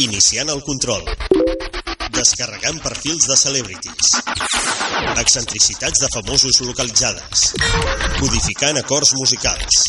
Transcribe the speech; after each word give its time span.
Iniciant 0.00 0.48
el 0.48 0.62
control. 0.64 1.02
Descarregant 2.14 2.78
perfils 2.80 3.26
de 3.28 3.36
celebrities. 3.36 4.14
Excentricitats 5.20 6.00
de 6.00 6.08
famosos 6.14 6.60
localitzades. 6.64 7.42
Codificant 8.16 8.80
acords 8.80 9.12
musicals. 9.18 9.82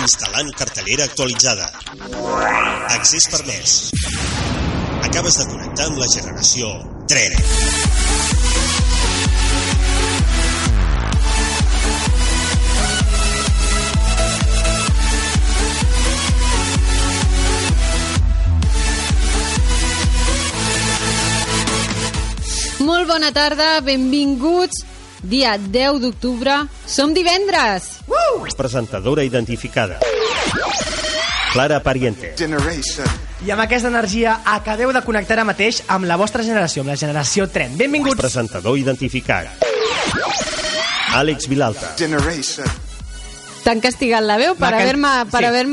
Instal·lant 0.00 0.48
cartellera 0.56 1.04
actualitzada. 1.10 1.68
Accés 2.96 3.28
permès. 3.34 3.76
Acabes 5.10 5.36
de 5.42 5.48
connectar 5.52 5.90
amb 5.90 6.00
la 6.00 6.08
generació 6.16 6.72
Tren. 7.12 8.43
Molt 23.04 23.18
bona 23.20 23.34
tarda, 23.36 23.82
benvinguts. 23.84 24.78
Dia 25.20 25.58
10 25.60 25.98
d'octubre. 26.00 26.54
Som 26.88 27.12
divendres. 27.12 28.00
Presentadora 28.56 29.22
identificada. 29.22 29.98
Clara 31.52 31.82
Pariente. 31.82 32.32
generation. 32.34 33.04
I 33.44 33.50
amb 33.50 33.60
aquesta 33.60 33.90
energia 33.92 34.38
acabeu 34.46 34.88
de 34.90 35.02
connectar 35.04 35.36
ara 35.36 35.44
mateix 35.44 35.82
amb 35.86 36.08
la 36.08 36.16
vostra 36.16 36.42
generació, 36.42 36.80
amb 36.80 36.94
la 36.94 36.96
generació 36.96 37.46
Tren. 37.46 37.76
Benvinguts! 37.76 38.16
Presentador 38.16 38.78
identificat. 38.78 39.52
Àlex 41.12 41.46
Vilalta. 41.46 41.92
Generation. 41.98 42.64
T'han 43.64 43.80
castigat 43.80 44.24
la 44.24 44.38
veu 44.40 44.56
per 44.56 44.72
haver-me 44.72 45.12
per 45.28 45.40
sí. 45.40 45.46
haver 45.46 45.66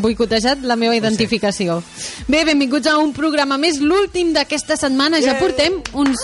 boicotejat 0.00 0.60
la 0.60 0.76
meva 0.76 0.94
identificació. 0.96 1.82
Bé, 2.28 2.44
benvinguts 2.44 2.86
a 2.86 2.98
un 2.98 3.12
programa 3.12 3.56
més, 3.56 3.80
l'últim 3.80 4.34
d'aquesta 4.36 4.76
setmana. 4.76 5.20
Ja 5.24 5.38
portem 5.40 5.80
uns 5.92 6.20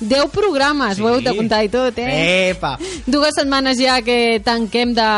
10 0.00 0.28
programes, 0.32 0.98
ho 1.00 1.08
heu 1.08 1.20
de 1.24 1.32
comptar 1.36 1.62
i 1.64 1.70
tot, 1.72 1.96
eh? 1.98 2.50
Epa! 2.50 2.74
Dues 3.06 3.34
setmanes 3.38 3.78
ja 3.80 4.00
que 4.04 4.40
tanquem 4.44 4.92
de, 4.94 5.08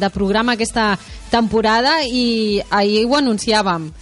de 0.00 0.10
programa 0.10 0.56
aquesta 0.58 0.94
temporada 1.30 2.00
i 2.06 2.60
ahir 2.70 3.04
ho 3.06 3.16
anunciàvem. 3.18 3.92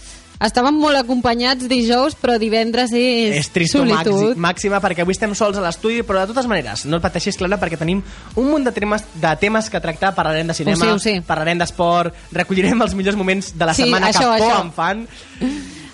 Estàvem 0.43 0.75
molt 0.75 0.97
acompanyats 0.99 1.69
dijous, 1.71 2.17
però 2.19 2.33
divendres 2.41 2.91
és, 2.91 3.37
És 3.37 3.47
tristor 3.53 3.85
màxi, 3.87 4.09
solitud. 4.11 4.41
màxima 4.43 4.81
perquè 4.83 5.05
avui 5.05 5.15
estem 5.15 5.31
sols 5.39 5.55
a 5.55 5.63
l'estudi, 5.63 6.01
però 6.03 6.19
de 6.25 6.33
totes 6.33 6.49
maneres, 6.51 6.83
no 6.89 6.97
et 6.97 7.05
pateixis, 7.05 7.37
Clara, 7.39 7.55
perquè 7.61 7.77
tenim 7.79 8.01
un 8.35 8.49
munt 8.49 8.65
de 8.67 8.73
temes, 8.75 9.05
de 9.21 9.31
temes 9.39 9.69
que 9.71 9.79
tractar. 9.79 10.11
Parlarem 10.17 10.49
de 10.51 10.57
cinema, 10.57 10.83
Ho 10.83 10.89
sé, 10.89 10.91
ho 10.97 10.99
sé. 10.99 11.13
parlarem 11.25 11.61
d'esport, 11.63 12.11
recollirem 12.35 12.81
els 12.83 12.93
millors 12.97 13.15
moments 13.15 13.53
de 13.55 13.65
la 13.69 13.73
Sí, 13.77 13.83
setmana 13.85 14.09
això, 14.11 14.33
que 14.33 14.41
por 14.43 14.51
això. 14.51 14.61
em 14.65 14.73
fan. 14.73 15.07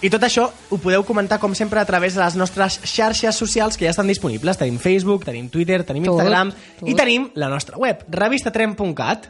I 0.02 0.08
tot 0.08 0.24
això 0.24 0.46
ho 0.48 0.78
podeu 0.80 1.04
comentar, 1.04 1.42
com 1.44 1.52
sempre, 1.56 1.82
a 1.82 1.86
través 1.86 2.16
de 2.16 2.22
les 2.24 2.38
nostres 2.40 2.80
xarxes 2.88 3.36
socials 3.36 3.76
que 3.76 3.84
ja 3.86 3.92
estan 3.92 4.08
disponibles. 4.08 4.58
Tenim 4.58 4.78
Facebook, 4.80 5.26
tenim 5.28 5.50
Twitter, 5.52 5.84
tenim 5.84 6.06
Tot, 6.08 6.16
Instagram 6.16 6.54
tot. 6.80 6.88
i 6.88 6.96
tenim 6.96 7.30
la 7.36 7.50
nostra 7.52 7.78
web, 7.78 8.06
revistatren.cat. 8.08 9.28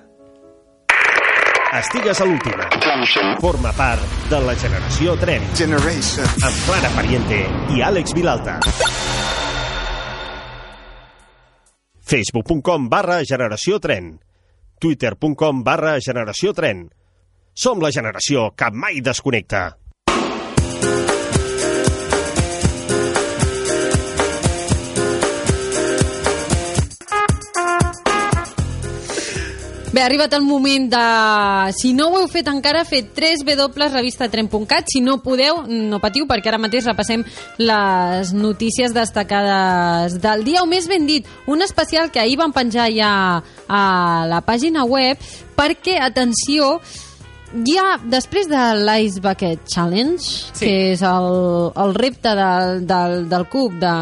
Estigues 1.79 2.21
a 2.21 2.25
l'última. 2.25 2.65
Forma 3.41 3.71
part 3.77 4.01
de 4.29 4.39
la 4.41 4.55
generació 4.57 5.13
Tren. 5.21 5.43
Generation. 5.57 6.25
Amb 6.41 6.63
Clara 6.65 6.89
Pariente 6.95 7.43
i 7.75 7.83
Àlex 7.85 8.15
Vilalta. 8.17 8.59
Facebook.com 12.09 12.87
barra 12.89 13.19
generació 13.23 13.77
tren. 13.79 14.15
Twitter.com 14.81 15.61
barra 15.63 15.99
generació 16.01 16.55
tren. 16.57 16.87
Som 17.53 17.83
la 17.83 17.91
generació 17.93 18.49
que 18.57 18.71
mai 18.73 18.97
desconnecta. 19.05 19.77
Bé, 29.99 30.03
ha 30.03 30.05
arribat 30.05 30.31
el 30.37 30.43
moment 30.45 30.85
de... 30.91 30.99
Si 31.73 31.89
no 31.97 32.05
ho 32.07 32.19
heu 32.21 32.27
fet 32.29 32.47
encara, 32.47 32.85
fet 32.85 33.09
3 33.17 33.41
www.revistatren.cat. 33.41 34.85
Si 34.93 35.01
no 35.01 35.17
podeu, 35.25 35.63
no 35.67 35.99
patiu, 35.99 36.27
perquè 36.29 36.51
ara 36.51 36.59
mateix 36.61 36.85
repassem 36.87 37.25
les 37.57 38.31
notícies 38.31 38.93
destacades 38.93 40.19
del 40.21 40.45
dia, 40.45 40.61
o 40.61 40.69
més 40.69 40.87
ben 40.87 41.09
dit, 41.09 41.27
un 41.51 41.65
especial 41.65 42.13
que 42.13 42.21
ahir 42.21 42.37
van 42.39 42.53
penjar 42.53 42.87
ja 42.93 43.11
a 43.67 43.83
la 44.29 44.39
pàgina 44.45 44.85
web, 44.85 45.19
perquè, 45.57 45.97
atenció, 45.99 46.77
ja 47.65 47.97
després 48.03 48.47
de 48.49 48.59
l'Ice 48.85 49.19
Bucket 49.21 49.59
Challenge, 49.67 50.19
Sí. 50.53 50.65
que 50.65 50.91
és 50.93 51.01
el, 51.01 51.71
el 51.75 51.93
repte 51.95 52.33
del, 52.35 52.85
del, 52.87 53.29
del 53.29 53.45
cub 53.49 53.73
de, 53.73 53.93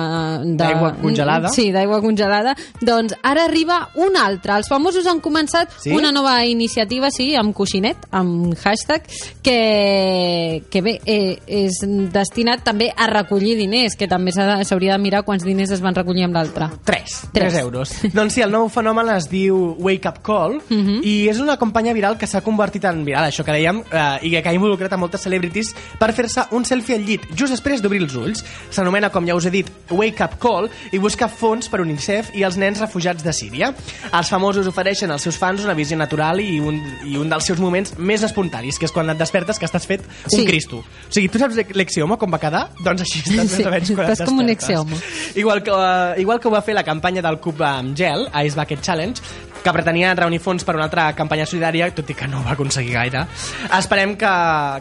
de- 0.44 0.56
D'aigua 0.58 0.94
congelada. 1.02 1.50
Sí, 1.50 1.72
d'aigua 1.72 2.02
congelada. 2.02 2.56
Doncs 2.82 3.16
ara 3.24 3.46
arriba 3.46 3.90
un 3.96 4.18
altre. 4.18 4.54
Els 4.58 4.68
famosos 4.68 5.06
han 5.08 5.22
començat 5.22 5.70
Sí? 5.80 5.92
una 5.92 6.12
nova 6.12 6.44
iniciativa, 6.46 7.10
sí, 7.12 7.36
amb 7.36 7.54
coixinet, 7.56 7.98
amb 8.12 8.56
hashtag, 8.58 9.04
que, 9.44 10.64
que 10.70 10.82
bé, 10.82 11.00
eh, 11.06 11.38
és 11.48 11.80
destinat 12.14 12.64
també 12.66 12.90
a 12.96 13.08
recollir 13.12 13.56
diners, 13.58 13.96
que 13.98 14.08
també 14.08 14.32
s'ha 14.32 14.46
de- 14.58 14.66
s'hauria 14.66 14.94
de 14.98 15.00
mirar 15.04 15.24
quants 15.24 15.44
diners 15.44 15.72
es 15.72 15.82
van 15.82 15.96
recollir 15.96 16.26
amb 16.26 16.36
l'altre. 16.36 16.70
3, 16.84 17.04
Tres. 17.34 17.54
3 17.54 17.56
euros. 17.62 17.92
doncs 18.14 18.34
sí, 18.34 18.42
el 18.42 18.52
nou 18.52 18.68
fenomen 18.70 19.10
es 19.16 19.30
diu 19.30 19.76
Wake 19.80 20.08
Up 20.10 20.22
Call 20.24 20.60
Mhm. 20.70 21.02
i 21.04 21.28
és 21.30 21.40
una 21.40 21.58
campanya 21.58 21.94
viral 21.94 22.18
que 22.18 22.28
s'ha 22.28 22.42
convertit 22.42 22.86
en 22.86 23.04
viral, 23.06 23.26
això 23.30 23.37
que 23.46 23.52
dèiem, 23.52 23.84
eh, 23.92 24.20
i 24.28 24.32
que 24.42 24.50
ha 24.50 24.54
involucrat 24.54 24.94
a 24.94 24.98
moltes 24.98 25.22
celebrities 25.22 25.74
per 26.00 26.14
fer-se 26.14 26.48
un 26.52 26.66
selfie 26.66 26.96
al 26.96 27.04
llit 27.06 27.26
just 27.36 27.52
després 27.54 27.82
d'obrir 27.82 28.02
els 28.04 28.16
ulls. 28.16 28.44
S'anomena, 28.72 29.10
com 29.10 29.26
ja 29.28 29.36
us 29.36 29.46
he 29.46 29.52
dit, 29.52 29.68
Wake 29.92 30.24
Up 30.24 30.38
Call 30.40 30.70
i 30.92 31.00
busca 31.00 31.28
fons 31.28 31.68
per 31.70 31.82
UNICEF 31.82 32.34
i 32.36 32.44
els 32.44 32.58
nens 32.58 32.80
refugiats 32.80 33.24
de 33.24 33.34
Síria. 33.34 33.74
Els 34.14 34.30
famosos 34.30 34.68
ofereixen 34.68 35.12
als 35.12 35.24
seus 35.28 35.38
fans 35.38 35.64
una 35.64 35.74
visió 35.78 35.98
natural 35.98 36.40
i 36.42 36.60
un, 36.60 36.80
i 37.06 37.18
un 37.18 37.30
dels 37.30 37.46
seus 37.46 37.60
moments 37.60 37.94
més 37.98 38.24
espontanis, 38.24 38.78
que 38.80 38.86
és 38.86 38.92
quan 38.92 39.10
et 39.10 39.18
despertes 39.20 39.60
que 39.60 39.66
estàs 39.66 39.86
fet 39.88 40.02
un 40.02 40.38
Sí. 40.38 40.46
Cristo. 40.46 40.78
O 40.80 41.12
sigui, 41.12 41.28
tu 41.30 41.40
saps 41.40 41.56
l'exioma 41.74 42.18
com 42.18 42.32
va 42.32 42.40
quedar? 42.40 42.70
Doncs 42.84 43.02
així 43.02 43.20
estàs 43.24 43.48
Sí, 43.48 43.58
més 43.58 43.68
o 43.68 43.72
menys 43.72 43.92
quan 43.96 44.12
et 44.12 44.24
com 44.26 44.40
un 44.40 44.50
axioma. 44.50 44.98
Igual 45.36 45.64
que, 45.64 45.72
uh, 45.72 46.20
igual 46.22 46.40
que 46.40 46.48
ho 46.48 46.52
va 46.52 46.62
fer 46.62 46.74
la 46.76 46.84
campanya 46.84 47.22
del 47.22 47.40
Cub 47.40 47.62
amb 47.62 47.96
gel, 47.98 48.28
Ice 48.46 48.56
Bucket 48.56 48.82
Challenge, 48.82 49.22
que 49.64 49.74
pretenia 49.74 50.14
reunir 50.16 50.40
fons 50.44 50.64
per 50.64 50.76
una 50.78 50.86
altra 50.88 51.10
campanya 51.18 51.46
solidària, 51.50 51.90
tot 51.96 52.10
i 52.12 52.16
que 52.18 52.28
no 52.30 52.42
va 52.46 52.54
aconseguir 52.56 52.94
gaire. 52.96 53.24
Esperem 53.78 54.16
que, 54.20 54.32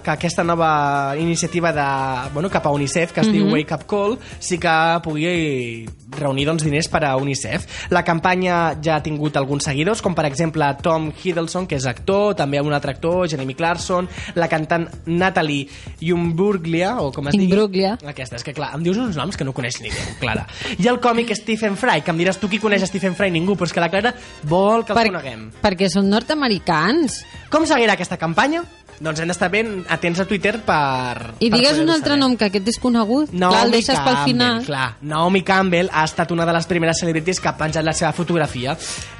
que 0.05 0.13
aquesta 0.15 0.45
nova 0.45 1.15
iniciativa 1.19 1.73
de, 1.75 1.87
bueno, 2.35 2.51
cap 2.53 2.67
a 2.67 2.73
UNICEF, 2.75 3.13
que 3.13 3.25
es 3.25 3.31
diu 3.33 3.49
Wake 3.53 3.75
Up 3.75 3.87
Call, 3.91 4.17
sí 4.39 4.61
que 4.63 4.75
pugui 5.05 5.87
reunir 6.17 6.47
doncs, 6.49 6.65
diners 6.67 6.89
per 6.93 7.03
a 7.09 7.17
UNICEF. 7.19 7.91
La 7.95 8.05
campanya 8.07 8.77
ja 8.83 8.97
ha 8.97 9.05
tingut 9.05 9.37
alguns 9.37 9.67
seguidors, 9.67 10.03
com 10.05 10.15
per 10.17 10.27
exemple 10.29 10.69
Tom 10.83 11.11
Hiddleston, 11.11 11.67
que 11.67 11.79
és 11.81 11.89
actor, 11.91 12.37
també 12.39 12.61
un 12.63 12.75
altre 12.77 12.95
actor, 12.95 13.27
Jeremy 13.31 13.57
Clarkson, 13.59 14.09
la 14.39 14.51
cantant 14.53 14.87
Natalie 15.07 15.67
Imbruglia, 16.07 16.97
o 17.03 17.11
com 17.15 17.29
es 17.31 17.37
digui. 17.37 17.51
Imbruglia. 17.51 17.97
Aquesta, 18.07 18.39
és 18.39 18.47
que 18.47 18.55
clar, 18.57 18.73
em 18.77 18.87
dius 18.87 19.01
uns 19.03 19.19
noms 19.19 19.37
que 19.37 19.47
no 19.47 19.55
coneix 19.57 19.81
ningú, 19.83 20.07
Clara. 20.23 20.47
I 20.79 20.89
el 20.93 21.01
còmic 21.03 21.35
Stephen 21.39 21.77
Fry, 21.81 22.05
que 22.05 22.15
em 22.15 22.23
diràs 22.23 22.39
tu 22.41 22.51
qui 22.53 22.63
coneix 22.63 22.87
Stephen 22.87 23.17
Fry? 23.19 23.33
Ningú, 23.35 23.59
però 23.59 23.69
és 23.69 23.75
que 23.75 23.83
la 23.83 23.91
Clara 23.93 24.15
vol 24.47 24.66
que 24.87 24.93
el 24.97 25.13
coneguem. 25.13 25.47
perquè 25.63 25.89
són 25.93 26.11
nord-americans. 26.11 27.23
Com 27.51 27.67
seguirà 27.67 27.95
aquesta 27.97 28.17
campanya? 28.21 28.65
Doncs 28.97 29.21
hem 29.21 29.29
d'estar 29.29 29.51
ben 29.53 29.83
atents 29.93 30.21
a 30.23 30.25
Twitter 30.25 30.55
per... 30.65 31.35
I 31.45 31.51
per 31.51 31.59
digues 31.59 31.79
un 31.83 31.91
altre 31.93 32.15
saber. 32.15 32.21
nom, 32.23 32.37
que 32.41 32.47
aquest 32.49 32.69
és 32.73 32.79
conegut. 32.81 33.29
Naomi 33.33 33.53
Clar, 33.59 33.65
el 33.67 33.75
deixes 33.75 33.99
pel 33.99 34.07
Campbell, 34.15 34.25
final. 34.31 34.63
clar. 34.65 34.87
Naomi 35.03 35.43
Campbell 35.45 35.91
ha 35.93 36.05
estat 36.09 36.33
una 36.33 36.47
de 36.49 36.55
les 36.57 36.67
primeres 36.71 36.99
celebrities 37.05 37.41
que 37.41 37.49
ha 37.51 37.57
penjat 37.59 37.85
la 37.85 37.93
seva 37.93 38.15
fotografia. 38.17 38.73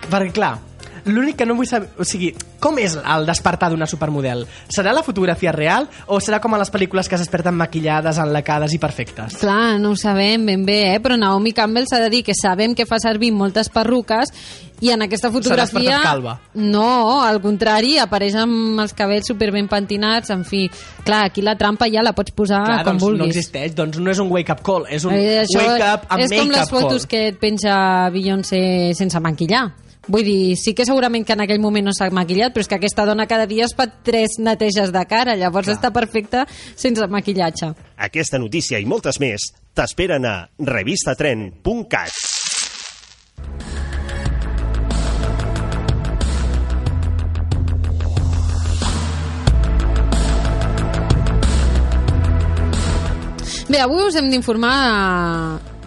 Perquè, 0.09 0.33
clar, 0.33 0.55
l'únic 1.05 1.37
que 1.37 1.45
no 1.47 1.55
vull 1.59 1.69
saber... 1.69 1.91
O 2.01 2.05
sigui, 2.09 2.33
com 2.59 2.79
és 2.81 2.97
el 2.97 3.27
despertar 3.29 3.69
d'una 3.69 3.85
supermodel? 3.87 4.47
Serà 4.73 4.95
la 4.97 5.05
fotografia 5.05 5.53
real 5.53 5.91
o 6.09 6.23
serà 6.25 6.41
com 6.41 6.57
a 6.57 6.59
les 6.65 6.73
pel·lícules 6.73 7.07
que 7.13 7.19
s'esperten 7.21 7.55
maquillades, 7.61 8.17
enlacades 8.17 8.73
i 8.73 8.81
perfectes? 8.81 9.37
Clar, 9.45 9.77
no 9.79 9.93
ho 9.93 9.97
sabem 10.01 10.47
ben 10.49 10.65
bé, 10.65 10.95
eh? 10.95 11.01
però 11.05 11.21
Naomi 11.21 11.53
Campbell 11.53 11.85
s'ha 11.87 12.01
de 12.01 12.09
dir 12.17 12.25
que 12.25 12.33
sabem 12.35 12.73
que 12.75 12.89
fa 12.89 12.97
servir 12.99 13.29
moltes 13.37 13.69
perruques 13.69 14.33
i 14.81 14.91
en 14.91 15.03
aquesta 15.07 15.31
fotografia... 15.33 16.01
calva. 16.03 16.35
No, 16.55 17.23
al 17.25 17.41
contrari, 17.41 17.97
apareix 18.03 18.35
amb 18.41 18.81
els 18.83 18.93
cabells 18.97 19.27
super 19.27 19.51
ben 19.55 19.69
pentinats, 19.69 20.31
en 20.35 20.45
fi. 20.45 20.67
Clar, 21.05 21.25
aquí 21.31 21.43
la 21.43 21.57
trampa 21.57 21.89
ja 21.93 22.03
la 22.03 22.13
pots 22.17 22.33
posar 22.37 22.65
Clar, 22.65 22.83
com 22.85 22.93
doncs 22.99 23.03
no 23.03 23.09
vulguis. 23.09 23.37
existeix, 23.37 23.75
doncs 23.75 23.99
no 23.99 24.11
és 24.11 24.19
un 24.21 24.29
wake-up 24.33 24.63
call, 24.67 24.85
és 24.91 25.05
un 25.05 25.13
Eh, 25.17 25.45
wake-up 25.57 26.07
amb 26.11 26.23
és 26.23 26.31
com 26.31 26.49
les 26.49 26.59
make-up 26.59 26.71
fotos 26.71 27.03
call. 27.07 27.09
que 27.09 27.27
et 27.29 27.39
penja 27.41 28.11
Beyoncé 28.13 28.93
sense 28.95 29.21
maquillar. 29.21 29.67
Vull 30.09 30.23
dir, 30.23 30.55
sí 30.55 30.71
que 30.73 30.85
segurament 30.87 31.25
que 31.27 31.33
en 31.35 31.41
aquell 31.43 31.59
moment 31.59 31.89
no 31.89 31.93
s'ha 31.93 32.07
maquillat, 32.15 32.53
però 32.55 32.63
és 32.63 32.69
que 32.71 32.77
aquesta 32.77 33.05
dona 33.05 33.27
cada 33.27 33.45
dia 33.51 33.65
es 33.65 33.75
fa 33.75 33.89
tres 33.89 34.37
neteges 34.39 34.93
de 34.95 35.03
cara, 35.11 35.35
llavors 35.35 35.67
està 35.73 35.91
perfecta 35.91 36.45
sense 36.77 37.09
maquillatge. 37.11 37.73
Aquesta 37.99 38.39
notícia 38.39 38.79
i 38.79 38.87
moltes 38.87 39.19
més 39.19 39.49
t'esperen 39.75 40.25
a 40.25 40.37
revistatren.cat. 40.63 42.36
Bé, 53.77 53.83
avui 53.85 54.07
us 54.07 54.15
hem 54.17 54.31
d'informar 54.33 54.77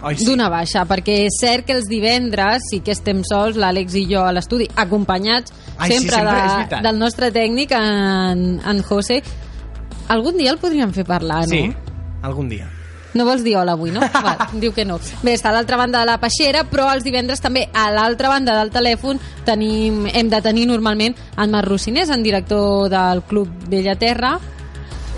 Ai, 0.06 0.14
sí. 0.14 0.22
d'una 0.28 0.46
baixa, 0.46 0.84
perquè 0.86 1.24
és 1.24 1.38
cert 1.40 1.66
que 1.66 1.74
els 1.74 1.88
divendres 1.90 2.68
sí 2.70 2.78
que 2.86 2.94
estem 2.94 3.24
sols, 3.26 3.58
l'Àlex 3.58 3.96
i 3.98 4.04
jo 4.06 4.22
a 4.22 4.30
l'estudi, 4.30 4.68
acompanyats 4.78 5.50
Ai, 5.74 5.90
sí, 5.90 5.96
sempre, 5.98 6.20
sempre, 6.20 6.36
és 6.44 6.70
de, 6.70 6.78
del 6.86 7.00
nostre 7.00 7.32
tècnic, 7.34 7.74
en, 7.74 8.60
en 8.62 8.84
José. 8.86 9.18
Algun 10.06 10.38
dia 10.38 10.54
el 10.54 10.62
podríem 10.62 10.94
fer 10.94 11.02
parlar, 11.08 11.42
no? 11.48 11.50
Sí, 11.50 11.98
algun 12.22 12.54
dia. 12.54 12.70
No 13.18 13.26
vols 13.26 13.42
dir 13.42 13.58
hola 13.58 13.74
avui, 13.74 13.90
no? 13.90 14.06
Val, 14.28 14.46
diu 14.62 14.70
que 14.70 14.86
no. 14.86 15.02
Bé, 15.26 15.34
està 15.34 15.50
a 15.50 15.58
l'altra 15.58 15.82
banda 15.82 16.04
de 16.04 16.12
la 16.12 16.20
peixera, 16.22 16.62
però 16.70 16.92
els 16.94 17.02
divendres 17.02 17.42
també 17.42 17.66
a 17.74 17.90
l'altra 17.90 18.30
banda 18.30 18.54
del 18.62 18.70
telèfon 18.70 19.18
tenim, 19.50 20.04
hem 20.06 20.30
de 20.30 20.44
tenir 20.46 20.70
normalment 20.70 21.18
en 21.34 21.50
Marc 21.50 21.74
Rocinés, 21.74 22.14
en 22.14 22.22
director 22.22 22.86
del 22.92 23.26
Club 23.26 23.66
Bellaterra. 23.66 24.36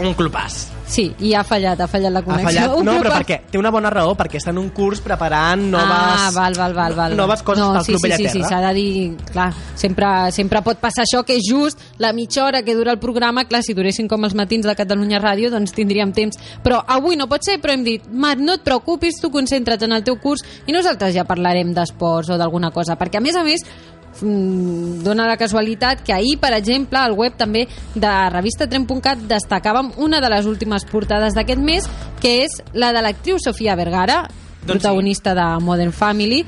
Un 0.01 0.17
clubàs. 0.17 0.72
Sí, 0.93 1.07
i 1.25 1.31
ha 1.33 1.41
fallat, 1.47 1.81
ha 1.81 1.87
fallat 1.89 2.13
la 2.13 2.21
Ha 2.21 2.25
connexió. 2.27 2.61
fallat. 2.67 2.79
Un 2.79 2.85
No, 2.85 2.95
però 3.01 3.15
perquè 3.19 3.39
té 3.51 3.57
una 3.57 3.71
bona 3.73 3.89
raó, 3.89 4.13
perquè 4.19 4.37
està 4.37 4.51
en 4.53 4.59
un 4.61 4.69
curs 4.77 5.01
preparant 5.01 5.63
noves, 5.73 5.89
ah, 5.89 6.31
val, 6.35 6.53
val, 6.59 6.75
val, 6.77 6.95
val. 6.99 7.15
noves 7.17 7.43
coses 7.43 7.65
no, 7.65 7.71
pel 7.79 7.85
sí, 7.87 7.93
Club 7.95 8.03
sí, 8.03 8.11
sí, 8.11 8.17
sí, 8.17 8.39
Bellaterra. 8.43 8.49
s'ha 8.51 8.69
de 8.69 8.75
dir, 8.77 9.17
clar, 9.33 9.47
sempre, 9.75 10.11
sempre 10.37 10.61
pot 10.67 10.77
passar 10.83 11.07
això, 11.07 11.23
que 11.25 11.39
és 11.39 11.49
just 11.49 11.81
la 11.99 12.13
mitja 12.13 12.45
hora 12.45 12.61
que 12.63 12.75
dura 12.77 12.93
el 12.93 12.99
programa, 13.01 13.47
clar, 13.49 13.63
si 13.65 13.73
duressin 13.73 14.07
com 14.09 14.25
els 14.29 14.35
matins 14.37 14.67
de 14.69 14.75
Catalunya 14.77 15.21
Ràdio, 15.23 15.49
doncs 15.51 15.73
tindríem 15.73 16.13
temps. 16.13 16.37
Però 16.63 16.83
avui 16.87 17.17
no 17.17 17.27
pot 17.31 17.41
ser, 17.43 17.57
però 17.63 17.73
hem 17.73 17.85
dit, 17.89 18.05
Marc, 18.13 18.45
no 18.45 18.59
et 18.61 18.63
preocupis, 18.67 19.17
tu 19.23 19.31
concentra't 19.33 19.83
en 19.89 19.97
el 19.97 20.05
teu 20.05 20.21
curs 20.21 20.45
i 20.67 20.73
nosaltres 20.77 21.15
ja 21.17 21.25
parlarem 21.25 21.73
d'esports 21.73 22.29
o 22.29 22.37
d'alguna 22.37 22.71
cosa, 22.71 22.99
perquè 23.01 23.17
a 23.17 23.25
més 23.25 23.37
a 23.41 23.43
més 23.49 23.65
dona 24.21 25.27
la 25.27 25.39
casualitat 25.41 26.03
que 26.05 26.13
ahir, 26.13 26.37
per 26.41 26.53
exemple, 26.57 26.99
al 26.99 27.17
web 27.17 27.39
també 27.39 27.67
de 27.95 28.13
revistatren.cat 28.35 29.25
destacàvem 29.31 29.93
una 29.97 30.21
de 30.21 30.31
les 30.33 30.47
últimes 30.47 30.85
portades 30.91 31.35
d'aquest 31.35 31.63
mes, 31.63 31.89
que 32.21 32.43
és 32.45 32.61
la 32.75 32.93
de 32.93 33.03
l'actriu 33.03 33.41
Sofia 33.43 33.77
Vergara, 33.77 34.23
Doncs 34.63 34.79
protagonista 34.79 35.35
de 35.35 35.47
Modern 35.65 35.93
Family, 35.93 36.45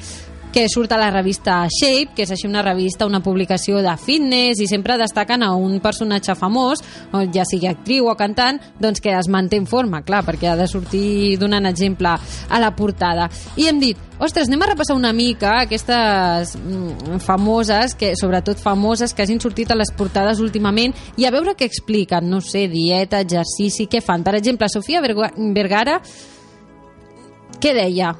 que 0.55 0.69
surt 0.71 0.93
a 0.95 0.99
la 1.01 1.11
revista 1.11 1.65
Shape, 1.67 2.13
que 2.15 2.23
és 2.23 2.31
així 2.31 2.47
una 2.47 2.63
revista, 2.63 3.09
una 3.11 3.19
publicació 3.25 3.81
de 3.83 3.91
fitness, 3.99 4.61
i 4.63 4.69
sempre 4.71 4.95
destaquen 5.01 5.43
a 5.43 5.49
un 5.59 5.81
personatge 5.83 6.37
famós, 6.39 6.79
ja 7.35 7.43
sigui 7.43 7.67
actriu 7.67 8.07
o 8.07 8.15
cantant, 8.15 8.61
doncs 8.79 9.03
que 9.03 9.11
es 9.19 9.27
manté 9.27 9.59
en 9.59 9.67
forma, 9.67 10.05
clar, 10.07 10.23
perquè 10.23 10.53
ha 10.53 10.57
de 10.57 10.69
sortir 10.71 11.35
donant 11.43 11.67
exemple 11.67 12.13
a 12.15 12.61
la 12.63 12.71
portada. 12.77 13.27
I 13.59 13.67
hem 13.67 13.81
dit, 13.83 13.99
ostres, 14.23 14.47
anem 14.47 14.63
a 14.63 14.69
repassar 14.71 14.95
una 14.95 15.11
mica 15.13 15.57
aquestes 15.65 16.55
mm, 16.55 17.19
famoses, 17.25 17.97
que 17.99 18.13
sobretot 18.15 18.63
famoses, 18.63 19.11
que 19.13 19.27
hagin 19.27 19.43
sortit 19.43 19.73
a 19.75 19.79
les 19.81 19.91
portades 19.91 20.39
últimament, 20.39 20.95
i 21.19 21.27
a 21.27 21.33
veure 21.35 21.57
què 21.59 21.67
expliquen, 21.67 22.31
no 22.31 22.39
sé, 22.41 22.69
dieta, 22.71 23.25
exercici, 23.27 23.89
què 23.91 23.99
fan. 24.07 24.23
Per 24.23 24.37
exemple, 24.39 24.71
Sofia 24.71 25.03
Verga- 25.03 25.33
Vergara, 25.35 25.99
què 27.59 27.75
deia? 27.75 28.13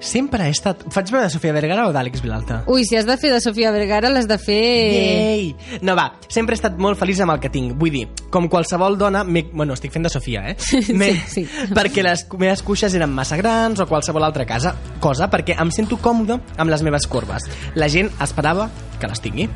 Sempre 0.00 0.46
he 0.48 0.52
estat... 0.54 0.80
Faig 0.94 1.10
veure 1.12 1.26
de 1.26 1.32
Sofia 1.34 1.52
Vergara 1.52 1.84
o 1.86 1.92
d'Àlex 1.92 2.22
Vilalta? 2.24 2.62
Ui, 2.72 2.86
si 2.88 2.96
has 2.96 3.04
de 3.04 3.16
fer 3.20 3.30
de 3.34 3.40
Sofia 3.44 3.68
Vergara, 3.74 4.08
l'has 4.08 4.26
de 4.30 4.38
fer... 4.40 4.56
Ei! 4.96 5.50
No, 5.84 5.92
va, 5.98 6.06
sempre 6.32 6.56
he 6.56 6.58
estat 6.58 6.78
molt 6.80 6.96
feliç 6.98 7.20
amb 7.20 7.34
el 7.34 7.42
que 7.42 7.50
tinc. 7.52 7.74
Vull 7.80 7.92
dir, 7.92 8.06
com 8.32 8.48
qualsevol 8.48 8.96
dona... 9.00 9.22
Bueno, 9.28 9.76
estic 9.76 9.92
fent 9.92 10.08
de 10.08 10.12
Sofia, 10.12 10.46
eh? 10.54 10.56
M'he- 10.96 11.12
sí. 11.28 11.44
Perquè 11.76 12.02
les 12.06 12.24
meves 12.32 12.64
cuixes 12.64 12.96
eren 12.96 13.12
massa 13.12 13.36
grans 13.40 13.84
o 13.84 13.86
qualsevol 13.90 14.24
altra 14.24 14.48
casa, 14.48 14.72
cosa 15.04 15.28
perquè 15.30 15.58
em 15.60 15.70
sento 15.74 16.00
còmode 16.00 16.40
amb 16.56 16.72
les 16.72 16.82
meves 16.86 17.04
corbes. 17.06 17.50
La 17.76 17.92
gent 17.92 18.08
esperava 18.24 18.70
que 19.00 19.08
les 19.12 19.20
tingui. 19.20 19.50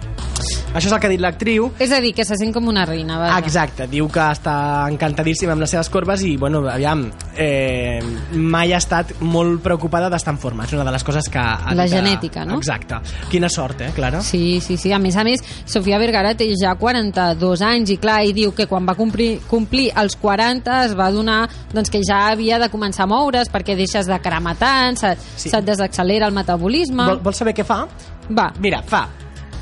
Això 0.75 0.87
és 0.89 0.93
el 0.93 1.01
que 1.01 1.07
ha 1.07 1.11
dit 1.13 1.21
l'actriu. 1.23 1.71
És 1.79 1.93
a 1.93 2.01
dir, 2.01 2.13
que 2.15 2.25
se 2.25 2.37
sent 2.41 2.53
com 2.55 2.67
una 2.69 2.85
reina. 2.87 3.19
Vaja. 3.19 3.39
Exacte, 3.39 3.87
diu 3.91 4.09
que 4.13 4.21
està 4.21 4.55
encantadíssima 4.91 5.53
amb 5.55 5.63
les 5.65 5.71
seves 5.75 5.89
corbes 5.93 6.23
i, 6.27 6.37
bueno, 6.41 6.65
aviam, 6.71 7.07
eh, 7.37 8.01
mai 8.35 8.73
ha 8.73 8.79
estat 8.83 9.15
molt 9.21 9.63
preocupada 9.65 10.11
d'estar 10.13 10.35
en 10.35 10.41
forma. 10.43 10.65
És 10.65 10.73
una 10.77 10.85
de 10.85 10.93
les 10.95 11.05
coses 11.05 11.29
que... 11.31 11.45
La 11.75 11.87
genètica, 11.89 12.45
no? 12.45 12.59
Exacte. 12.59 13.01
Quina 13.31 13.49
sort, 13.49 13.81
eh, 13.81 13.91
Clara? 13.95 14.21
Sí, 14.23 14.61
sí, 14.61 14.77
sí. 14.77 14.93
A 14.93 14.99
més 14.99 15.17
a 15.17 15.25
més, 15.25 15.43
Sofia 15.67 15.99
Vergara 15.99 16.35
té 16.39 16.49
ja 16.61 16.75
42 16.81 17.63
anys 17.65 17.95
i 17.95 17.99
clar, 18.03 18.21
i 18.25 18.33
diu 18.37 18.53
que 18.55 18.67
quan 18.71 18.87
va 18.89 18.95
complir, 18.99 19.41
complir 19.51 19.91
els 20.01 20.17
40 20.21 20.85
es 20.85 20.95
va 20.99 21.11
donar 21.15 21.43
doncs, 21.73 21.91
que 21.91 22.03
ja 22.07 22.29
havia 22.31 22.59
de 22.63 22.71
començar 22.73 23.05
a 23.09 23.11
moure's 23.11 23.51
perquè 23.53 23.77
deixes 23.79 24.07
de 24.11 24.19
cremar 24.23 24.57
tant, 24.61 24.97
se, 25.01 25.15
Sí. 25.37 25.49
se't 25.51 25.65
desaccelera 25.67 26.27
el 26.27 26.35
metabolisme. 26.35 27.05
Vol, 27.07 27.21
vols 27.23 27.37
saber 27.37 27.55
què 27.55 27.65
fa? 27.65 27.85
Va, 28.31 28.53
Mira, 28.61 28.83
fa 28.83 29.07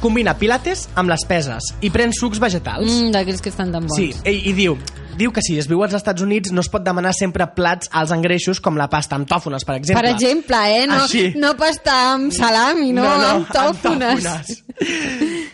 combina 0.02 0.34
pilates 0.38 0.88
amb 0.98 1.08
les 1.12 1.22
peses 1.28 1.70
i 1.80 1.88
pren 1.94 2.12
sucs 2.12 2.40
vegetals. 2.42 2.90
mm, 2.90 3.12
d'aquells 3.14 3.40
que 3.40 3.48
estan 3.54 3.70
tan 3.72 3.86
bons. 3.86 3.96
Sí, 3.96 4.10
i, 4.28 4.50
i 4.50 4.52
diu, 4.52 4.76
diu 5.16 5.30
que 5.32 5.40
si 5.44 5.56
es 5.58 5.68
viu 5.70 5.82
als 5.84 5.94
Estats 5.94 6.22
Units 6.22 6.50
no 6.52 6.60
es 6.60 6.68
pot 6.68 6.82
demanar 6.84 7.12
sempre 7.14 7.46
plats 7.54 7.88
als 7.92 8.10
engreixos 8.10 8.60
com 8.60 8.76
la 8.76 8.88
pasta 8.90 9.14
amb 9.16 9.28
tòfones, 9.30 9.64
per 9.64 9.76
exemple. 9.78 10.02
Per 10.02 10.12
exemple, 10.14 10.60
eh? 10.76 10.86
No, 10.90 11.04
Així. 11.04 11.32
no 11.36 11.54
pasta 11.56 11.96
amb 12.14 12.32
salami, 12.32 12.92
no, 12.92 13.06
amb 13.06 13.48
tòfones. 13.48 14.24
tòfones. 14.26 14.62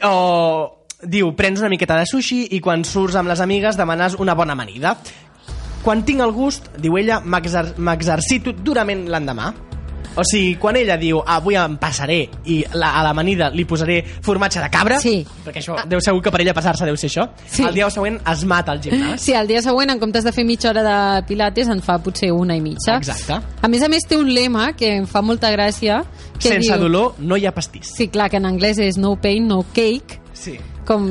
o 0.09 0.87
diu, 1.03 1.31
prens 1.37 1.61
una 1.61 1.69
miqueta 1.71 1.97
de 2.01 2.07
sushi 2.11 2.49
i 2.57 2.61
quan 2.61 2.83
surts 2.85 3.15
amb 3.21 3.29
les 3.31 3.41
amigues 3.45 3.77
demanes 3.79 4.17
una 4.19 4.35
bona 4.35 4.57
amanida. 4.57 4.97
Quan 5.85 6.03
tinc 6.05 6.21
el 6.25 6.33
gust, 6.35 6.73
diu 6.77 6.97
ella, 6.99 7.21
m'exer- 7.23 7.77
m'exercito 7.79 8.53
durament 8.53 9.07
l'endemà. 9.09 9.53
O 10.19 10.25
sigui, 10.27 10.57
quan 10.59 10.75
ella 10.77 10.97
diu 10.99 11.21
avui 11.25 11.55
em 11.55 11.77
passaré 11.79 12.25
i 12.51 12.59
la, 12.75 12.89
a 12.99 13.05
l'amanida 13.07 13.51
li 13.55 13.63
posaré 13.65 14.01
formatge 14.23 14.59
de 14.61 14.69
cabra, 14.71 14.99
Sí. 15.01 15.25
perquè 15.47 15.63
això 15.63 15.77
deu 15.87 16.01
segur 16.03 16.21
que 16.25 16.33
per 16.35 16.41
ella 16.43 16.55
passar-se 16.55 16.85
deu 16.85 16.97
ser 16.99 17.09
això, 17.09 17.29
Sí. 17.47 17.63
el 17.63 17.73
dia 17.75 17.89
següent 17.91 18.19
es 18.27 18.45
mata 18.45 18.73
al 18.73 18.81
gimnàs. 18.83 19.19
Sí, 19.23 19.33
el 19.33 19.47
dia 19.47 19.63
següent, 19.63 19.91
en 19.93 20.01
comptes 20.01 20.25
de 20.25 20.33
fer 20.33 20.45
mitja 20.45 20.71
hora 20.71 20.83
de 20.83 21.23
pilates, 21.29 21.69
en 21.69 21.81
fa 21.81 21.99
potser 22.03 22.33
una 22.33 22.57
i 22.57 22.61
mitja. 22.61 22.97
Exacte. 22.97 23.39
A 23.63 23.69
més 23.69 23.83
a 23.83 23.89
més, 23.89 24.03
té 24.09 24.17
un 24.17 24.33
lema 24.35 24.73
que 24.75 24.97
em 24.97 25.07
fa 25.07 25.23
molta 25.23 25.53
gràcia. 25.53 26.03
Que 26.39 26.49
Sense 26.49 26.73
diu, 26.73 26.81
dolor 26.83 27.15
no 27.19 27.37
hi 27.37 27.47
ha 27.47 27.53
pastís. 27.55 27.87
Sí, 27.95 28.09
clar, 28.09 28.29
que 28.31 28.37
en 28.39 28.47
anglès 28.47 28.79
és 28.79 28.97
no 28.99 29.15
pain, 29.21 29.47
no 29.47 29.63
cake, 29.73 30.21
Sí. 30.33 30.59
Com 30.89 31.05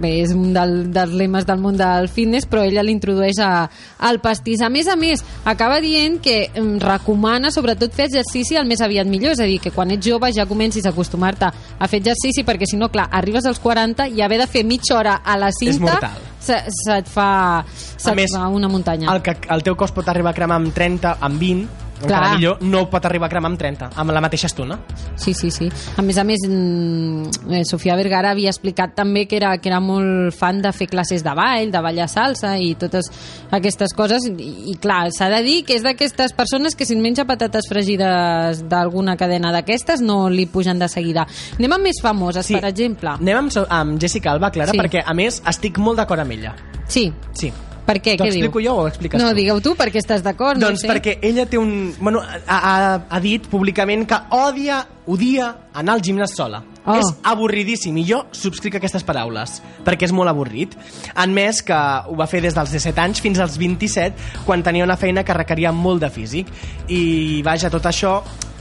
bé, 0.00 0.12
és 0.22 0.30
un 0.36 0.52
del, 0.54 0.76
dels 0.94 1.10
lemes 1.18 1.44
del 1.48 1.58
món 1.58 1.74
del 1.76 2.06
fitness, 2.08 2.46
però 2.46 2.62
ella 2.62 2.84
l'introdueix 2.86 3.40
a- 3.42 3.68
al 4.06 4.20
pastís. 4.22 4.60
A 4.62 4.68
més 4.70 4.86
a 4.86 4.94
més, 4.94 5.24
acaba 5.44 5.80
dient 5.82 6.20
que 6.22 6.36
em, 6.54 6.76
recomana 6.78 7.50
sobretot 7.50 7.90
fer 7.92 8.06
exercici 8.06 8.54
el 8.56 8.68
més 8.70 8.80
aviat 8.80 9.08
millor, 9.10 9.32
és 9.34 9.40
a 9.42 9.48
dir, 9.50 9.58
que 9.60 9.72
quan 9.74 9.90
ets 9.90 10.06
jove 10.06 10.30
ja 10.32 10.46
comencis 10.46 10.86
a 10.86 10.94
acostumar-te 10.94 11.50
a 11.50 11.88
fer 11.90 11.98
exercici, 12.04 12.44
perquè 12.46 12.68
si 12.70 12.78
no, 12.78 12.88
clar, 12.88 13.08
arribes 13.10 13.44
als 13.50 13.58
40 13.58 14.06
i 14.14 14.22
haver 14.22 14.38
de 14.44 14.46
fer 14.46 14.64
mitja 14.64 14.96
hora 14.96 15.16
a 15.24 15.36
la 15.36 15.50
cinta 15.50 15.80
mortal. 15.80 16.18
se, 16.40 16.56
se't 16.84 17.08
fa, 17.10 17.64
se't 17.98 18.14
més, 18.16 18.30
fa 18.32 18.46
una 18.48 18.68
muntanya. 18.68 19.10
El 19.12 19.22
que 19.26 19.36
el 19.50 19.62
teu 19.66 19.74
cos 19.76 19.90
pot 19.92 20.06
arribar 20.08 20.30
a 20.30 20.34
cremar 20.38 20.56
amb 20.62 20.72
30, 20.72 21.16
amb 21.20 21.40
20, 21.40 21.66
encara 22.02 22.26
Clar. 22.26 22.36
millor, 22.36 22.62
no 22.62 22.88
pot 22.90 23.04
arribar 23.04 23.26
a 23.26 23.30
cremar 23.30 23.50
amb 23.50 23.58
30, 23.60 23.90
amb 23.96 24.10
la 24.12 24.20
mateixa 24.20 24.46
estona. 24.46 24.78
Sí, 25.16 25.34
sí, 25.34 25.50
sí. 25.50 25.70
A 25.96 26.02
més 26.02 26.18
a 26.18 26.24
més, 26.24 26.40
mm, 26.48 27.52
eh, 27.52 27.64
Sofia 27.64 27.96
Vergara 27.96 28.30
havia 28.30 28.50
explicat 28.50 28.94
també 28.94 29.26
que 29.28 29.36
era, 29.36 29.56
que 29.58 29.68
era 29.68 29.80
molt 29.80 30.34
fan 30.34 30.62
de 30.62 30.72
fer 30.72 30.88
classes 30.88 31.22
de 31.24 31.34
ball, 31.34 31.70
de 31.70 31.80
ballar 31.80 32.08
salsa 32.08 32.58
i 32.58 32.74
totes 32.74 33.10
aquestes 33.50 33.92
coses. 33.94 34.26
I, 34.26 34.70
i 34.72 34.74
clar, 34.80 35.10
s'ha 35.12 35.28
de 35.28 35.42
dir 35.42 35.64
que 35.64 35.76
és 35.76 35.82
d'aquestes 35.82 36.32
persones 36.32 36.74
que 36.74 36.86
si 36.86 36.94
en 36.94 37.02
menja 37.02 37.24
patates 37.24 37.68
fregides 37.68 38.64
d'alguna 38.68 39.16
cadena 39.16 39.52
d'aquestes 39.52 40.00
no 40.00 40.28
li 40.30 40.46
pugen 40.46 40.78
de 40.78 40.88
seguida. 40.88 41.26
Anem 41.58 41.72
amb 41.72 41.84
més 41.84 42.00
famoses, 42.02 42.46
per 42.50 42.64
exemple. 42.64 43.10
Anem 43.20 43.44
amb, 43.44 43.58
amb 43.68 44.00
Jessica 44.00 44.32
Alba, 44.32 44.50
Clara, 44.50 44.72
Sí. 44.72 44.78
perquè 44.78 45.02
a 45.04 45.14
més 45.14 45.42
estic 45.46 45.78
molt 45.78 45.98
d'acord 45.98 46.20
amb 46.20 46.32
ella. 46.32 46.54
Sí. 46.88 47.12
Sí. 47.32 47.52
Per 47.90 47.98
què? 47.98 48.16
Què 48.20 48.30
diu? 48.32 48.50
jo 48.62 48.74
o 48.76 48.84
ho 48.84 48.88
expliques 48.88 49.20
No, 49.20 49.30
tu? 49.32 49.38
digueu 49.40 49.60
tu, 49.64 49.74
perquè 49.78 50.00
estàs 50.00 50.22
d'acord, 50.22 50.60
doncs 50.62 50.80
no 50.80 50.86
sé. 50.86 50.90
perquè 50.90 51.18
ella 51.26 51.46
té 51.50 51.58
un... 51.58 51.92
Bueno, 51.98 52.22
ha, 52.22 52.58
ha, 52.58 52.74
ha 53.10 53.20
dit 53.22 53.46
públicament 53.50 54.06
que 54.08 54.18
odia, 54.36 54.84
odia 55.10 55.50
anar 55.74 55.98
al 55.98 56.04
gimnàs 56.04 56.36
sola. 56.36 56.62
Oh. 56.80 56.94
És 56.96 57.10
avorridíssim 57.28 57.96
i 58.00 58.06
jo 58.08 58.22
subscric 58.32 58.78
aquestes 58.78 59.04
paraules 59.04 59.58
perquè 59.84 60.06
és 60.08 60.14
molt 60.16 60.32
avorrit. 60.32 60.72
Han 61.14 61.34
més 61.36 61.60
que 61.66 61.76
ho 61.76 62.16
va 62.16 62.28
fer 62.30 62.40
des 62.46 62.56
dels 62.56 62.72
17 62.72 63.02
anys 63.02 63.20
fins 63.20 63.42
als 63.42 63.58
27 63.60 64.46
quan 64.46 64.64
tenia 64.64 64.86
una 64.86 64.96
feina 64.96 65.24
que 65.26 65.36
requeria 65.36 65.74
molt 65.76 66.00
de 66.06 66.08
físic 66.14 66.48
i 66.88 67.42
vaja, 67.44 67.68
tot 67.70 67.90
això 67.90 68.20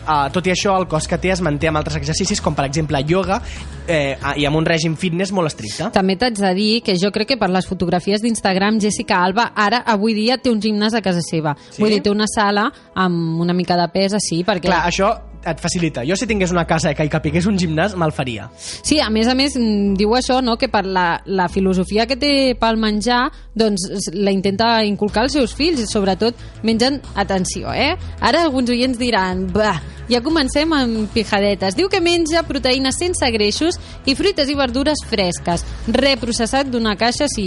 Uh, 0.10 0.25
tot 0.34 0.48
i 0.48 0.54
això, 0.56 0.74
el 0.80 0.88
cos 0.89 1.06
que 1.06 1.20
té 1.22 1.30
es 1.36 1.42
manté 1.46 1.70
amb 1.70 1.78
altres 1.78 2.00
exercicis, 2.00 2.42
com 2.42 2.56
per 2.58 2.66
exemple 2.66 2.98
yoga, 3.06 3.38
eh, 3.86 4.16
i 4.42 4.48
amb 4.50 4.58
un 4.58 4.66
règim 4.66 4.96
fitness 4.98 5.30
molt 5.36 5.51
estricte. 5.51 5.92
També 5.94 6.16
t'haig 6.18 6.39
de 6.39 6.54
dir 6.58 6.72
que 6.86 6.96
jo 6.98 7.12
crec 7.13 7.36
que 7.36 7.38
per 7.38 7.51
les 7.54 7.68
fotografies 7.70 8.24
d'Instagram 8.25 8.80
Jessica 8.82 9.22
Alba 9.22 9.51
ara, 9.54 9.84
avui 9.86 10.18
dia, 10.18 10.39
té 10.42 10.50
un 10.50 10.62
gimnàs 10.63 10.98
a 10.98 11.04
casa 11.06 11.22
seva. 11.25 11.54
Sí? 11.70 11.84
Vull 11.84 11.94
dir, 11.94 12.01
té 12.06 12.10
una 12.10 12.25
sala 12.30 12.72
amb 12.98 13.38
una 13.46 13.54
mica 13.54 13.78
de 13.78 13.86
pes, 13.94 14.18
així, 14.18 14.42
perquè... 14.48 14.72
Clar, 14.72 14.86
això 14.89 15.13
et 15.46 15.62
facilita. 15.62 16.03
Jo 16.08 16.17
si 16.19 16.27
tingués 16.27 16.51
una 16.51 16.65
casa 16.67 16.93
que 16.93 17.05
hi 17.05 17.12
capigués 17.12 17.48
un 17.50 17.58
gimnàs, 17.60 17.96
me'l 18.00 18.13
faria. 18.15 18.50
Sí, 18.58 19.00
a 19.00 19.10
més 19.10 19.27
a 19.27 19.36
més, 19.36 19.55
mm, 19.58 19.96
diu 20.00 20.15
això, 20.17 20.41
no?, 20.43 20.58
que 20.58 20.69
per 20.69 20.86
la, 20.86 21.22
la 21.25 21.48
filosofia 21.50 22.08
que 22.08 22.17
té 22.19 22.55
pel 22.60 22.77
menjar, 22.77 23.29
doncs 23.55 24.12
la 24.13 24.31
intenta 24.36 24.84
inculcar 24.84 25.24
als 25.24 25.38
seus 25.38 25.55
fills, 25.55 25.79
i 25.79 25.88
sobretot 25.88 26.36
mengen, 26.63 27.01
atenció, 27.15 27.74
eh? 27.74 27.96
Ara 28.19 28.43
alguns 28.43 28.69
oients 28.69 29.00
diran, 29.00 29.48
bah, 29.53 29.79
Ja 30.10 30.24
comencem 30.25 30.72
amb 30.74 31.12
pijadetes. 31.13 31.75
Diu 31.77 31.86
que 31.86 32.00
menja 32.01 32.41
proteïnes 32.48 32.98
sense 32.98 33.27
greixos 33.29 33.75
i 34.10 34.15
fruites 34.17 34.50
i 34.50 34.55
verdures 34.58 35.03
fresques. 35.05 35.62
Reprocessat 35.93 36.72
d'una 36.74 36.96
caixa, 36.98 37.27
si, 37.29 37.46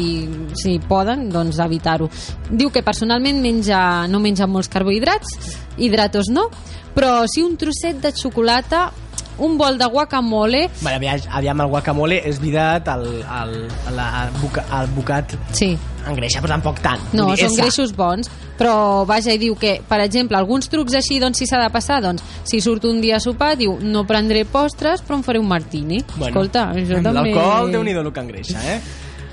si 0.60 0.76
poden, 0.86 1.26
doncs 1.34 1.58
evitar-ho. 1.58 2.06
Diu 2.52 2.70
que 2.70 2.84
personalment 2.86 3.42
menja, 3.42 4.06
no 4.06 4.22
menja 4.22 4.46
molts 4.46 4.70
carbohidrats, 4.70 5.34
hidratos 5.76 6.28
no, 6.32 6.48
però 6.94 7.22
sí 7.30 7.44
un 7.44 7.56
trosset 7.60 8.02
de 8.02 8.12
xocolata 8.16 8.90
un 9.38 9.56
bol 9.56 9.78
de 9.78 9.86
guacamole 9.86 10.68
Vale, 10.80 10.96
aviam, 10.96 11.20
aviam, 11.30 11.60
el 11.64 11.70
guacamole 11.72 12.20
és 12.28 12.38
veritat, 12.40 12.88
el, 12.92 13.06
el, 13.22 13.54
la, 13.96 14.06
el, 14.22 14.34
buca, 14.42 14.64
el 14.78 14.90
bocat 14.96 15.34
sí, 15.56 15.72
engreixa, 16.06 16.42
però 16.44 16.56
tampoc 16.56 16.82
tant. 16.84 17.06
no, 17.12 17.30
són 17.32 17.46
és 17.48 17.56
sa. 17.56 17.62
greixos 17.62 17.94
bons 17.96 18.30
però 18.58 19.04
vaja, 19.08 19.32
i 19.32 19.40
diu 19.40 19.56
que, 19.58 19.78
per 19.88 20.02
exemple 20.04 20.36
alguns 20.38 20.68
trucs 20.70 20.94
així, 20.98 21.18
doncs 21.22 21.40
si 21.40 21.48
s'ha 21.48 21.62
de 21.64 21.70
passar 21.74 22.02
doncs, 22.04 22.24
si 22.46 22.60
surt 22.62 22.84
un 22.86 23.00
dia 23.02 23.16
a 23.16 23.22
sopar, 23.24 23.54
diu 23.58 23.78
no 23.80 24.04
prendré 24.08 24.44
postres 24.44 25.02
però 25.02 25.18
em 25.18 25.24
faré 25.26 25.40
un 25.42 25.48
martini 25.50 26.02
escolta, 26.02 26.68
això 26.76 27.00
amb 27.00 27.08
també 27.08 27.32
L'alcohol, 27.32 27.72
déu-n'hi-do 27.72 28.04
el 28.04 28.12
que 28.12 28.26
engreixa, 28.26 28.60
eh? 28.76 28.78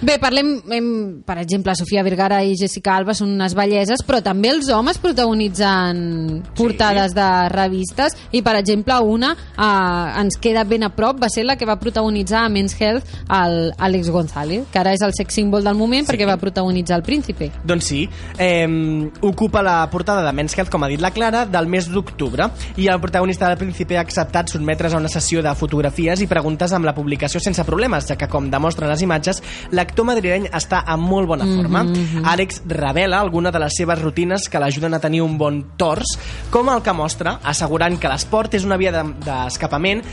Bé, 0.01 0.15
parlem, 0.17 0.61
em, 0.71 1.21
per 1.27 1.37
exemple, 1.41 1.73
Sofia 1.75 2.01
Vergara 2.03 2.37
i 2.47 2.53
Jessica 2.55 2.93
Alba 2.95 3.11
són 3.13 3.33
unes 3.35 3.51
belleses, 3.57 3.99
però 4.07 4.21
també 4.23 4.47
els 4.53 4.69
homes 4.71 4.97
protagonitzen 4.97 6.43
portades 6.55 7.11
de 7.17 7.25
revistes 7.51 8.15
i, 8.31 8.39
per 8.41 8.53
exemple, 8.55 8.95
una 9.03 9.33
eh, 9.35 10.21
ens 10.21 10.37
queda 10.39 10.63
ben 10.63 10.85
a 10.87 10.89
prop, 10.95 11.19
va 11.19 11.27
ser 11.27 11.43
la 11.43 11.57
que 11.59 11.67
va 11.67 11.75
protagonitzar 11.81 12.45
a 12.45 12.49
Men's 12.49 12.77
Health 12.79 13.03
el 13.41 13.73
Àlex 13.77 14.09
González, 14.09 14.63
que 14.71 14.79
ara 14.79 14.93
és 14.95 15.03
el 15.03 15.11
sex 15.17 15.35
símbol 15.35 15.63
del 15.67 15.75
moment 15.75 16.07
Sí. 16.07 16.13
perquè 16.13 16.25
va 16.27 16.37
protagonitzar 16.37 16.95
el 16.97 17.03
Príncipe. 17.03 17.51
Doncs 17.65 17.83
sí, 17.91 18.09
eh, 18.37 19.09
ocupa 19.21 19.61
la 19.61 19.89
portada 19.89 20.23
de 20.23 20.31
Men's 20.31 20.57
Health, 20.57 20.71
com 20.71 20.83
ha 20.83 20.87
dit 20.87 21.01
la 21.01 21.11
Clara, 21.11 21.45
del 21.45 21.67
mes 21.67 21.89
d'octubre, 21.91 22.49
i 22.77 22.87
el 22.87 23.01
protagonista 23.01 23.49
del 23.49 23.57
Príncipe 23.57 23.97
ha 23.97 24.01
acceptat 24.01 24.47
sotmetre's 24.49 24.93
a 24.93 24.97
una 24.97 25.09
sessió 25.11 25.43
de 25.43 25.53
fotografies 25.55 26.21
i 26.21 26.27
preguntes 26.27 26.71
amb 26.71 26.85
la 26.85 26.95
publicació 26.95 27.39
sense 27.43 27.65
problemes, 27.67 28.07
ja 28.07 28.15
que, 28.15 28.27
com 28.31 28.49
demostren 28.49 28.89
les 28.89 29.01
imatges, 29.03 29.43
l'actor 29.89 30.05
madrileny 30.05 30.45
està 30.53 30.83
en 30.93 31.01
molt 31.01 31.27
bona 31.27 31.45
forma. 31.45 31.83
Mm 31.83 31.93
-hmm. 31.93 32.25
Àlex 32.25 32.61
revela 32.67 33.19
alguna 33.19 33.51
de 33.51 33.59
les 33.59 33.73
seves 33.75 33.99
rutines 34.01 34.47
que 34.49 34.59
l'ajuden 34.59 34.93
a 34.93 34.99
tenir 34.99 35.21
un 35.21 35.37
bon 35.37 35.65
tors, 35.77 36.05
com 36.51 36.69
el 36.69 36.81
que 36.81 36.93
mostra, 36.93 37.39
assegurant 37.43 37.97
que 37.99 38.07
l'esport 38.07 38.53
és 38.53 38.63
una 38.63 38.77
via 38.77 38.91
de- 38.91 39.13
d'escapament 39.25 40.03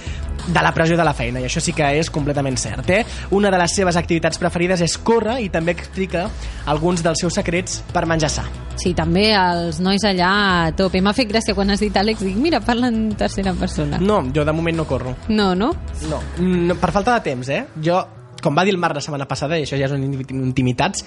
de 0.46 0.62
la 0.62 0.72
pressió 0.72 0.96
de 0.96 1.04
la 1.04 1.12
feina, 1.12 1.40
i 1.40 1.44
això 1.44 1.60
sí 1.60 1.72
que 1.72 1.98
és 1.98 2.10
completament 2.10 2.56
cert. 2.56 2.88
Eh? 2.90 3.04
Una 3.30 3.50
de 3.50 3.58
les 3.58 3.74
seves 3.74 3.96
activitats 3.96 4.38
preferides 4.38 4.80
és 4.80 4.96
córrer 4.98 5.40
i 5.42 5.48
també 5.48 5.72
explica 5.72 6.30
alguns 6.66 7.02
dels 7.02 7.18
seus 7.20 7.34
secrets 7.34 7.82
per 7.92 8.06
menjar 8.06 8.30
sa. 8.30 8.44
Sí, 8.76 8.94
també 8.94 9.34
els 9.34 9.80
nois 9.80 10.02
allà 10.04 10.66
a 10.66 10.72
tope. 10.72 11.00
M'ha 11.00 11.12
fet 11.12 11.28
gràcia 11.28 11.54
quan 11.54 11.70
has 11.70 11.80
dit 11.80 11.94
Àlex, 11.96 12.20
dic, 12.20 12.36
mira, 12.36 12.60
parla 12.60 12.88
en 12.88 13.14
tercera 13.14 13.52
persona. 13.54 13.98
No, 13.98 14.22
jo 14.34 14.44
de 14.44 14.52
moment 14.52 14.76
no 14.76 14.84
corro. 14.84 15.16
No, 15.28 15.54
no? 15.54 15.72
No, 16.08 16.20
no 16.38 16.74
per 16.74 16.92
falta 16.92 17.14
de 17.14 17.20
temps, 17.20 17.48
eh? 17.48 17.66
Jo, 17.82 18.06
com 18.42 18.54
va 18.56 18.64
dir 18.64 18.74
el 18.74 18.78
Marc 18.78 18.94
la 18.98 19.00
setmana 19.04 19.26
passada, 19.26 19.58
i 19.58 19.64
això 19.64 19.78
ja 19.80 19.88
són 19.90 20.02
intim- 20.04 20.42
intimitats, 20.44 21.04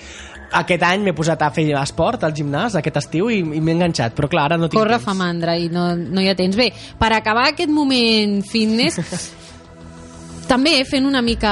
aquest 0.59 0.83
any 0.83 1.03
m'he 1.05 1.13
posat 1.15 1.41
a 1.45 1.51
fer 1.55 1.67
esport 1.79 2.23
al 2.25 2.33
gimnàs 2.35 2.75
aquest 2.79 2.97
estiu 3.03 3.29
i, 3.29 3.39
i 3.39 3.61
m'he 3.61 3.75
enganxat, 3.77 4.15
però 4.17 4.27
clar, 4.31 4.45
ara 4.49 4.57
no 4.57 4.67
tinc 4.69 4.79
Corre 4.81 4.97
temps. 4.97 5.05
fa 5.05 5.13
mandra 5.17 5.55
i 5.57 5.69
no, 5.69 5.91
no 5.95 6.21
hi 6.21 6.29
ha 6.31 6.35
temps. 6.35 6.57
Bé, 6.57 6.71
per 6.99 7.11
acabar 7.13 7.49
aquest 7.51 7.69
moment 7.69 8.39
fitness, 8.49 8.99
també 10.51 10.79
fent 10.89 11.05
una 11.05 11.21
mica 11.21 11.51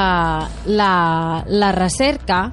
la, 0.66 0.94
la 1.48 1.72
recerca, 1.76 2.48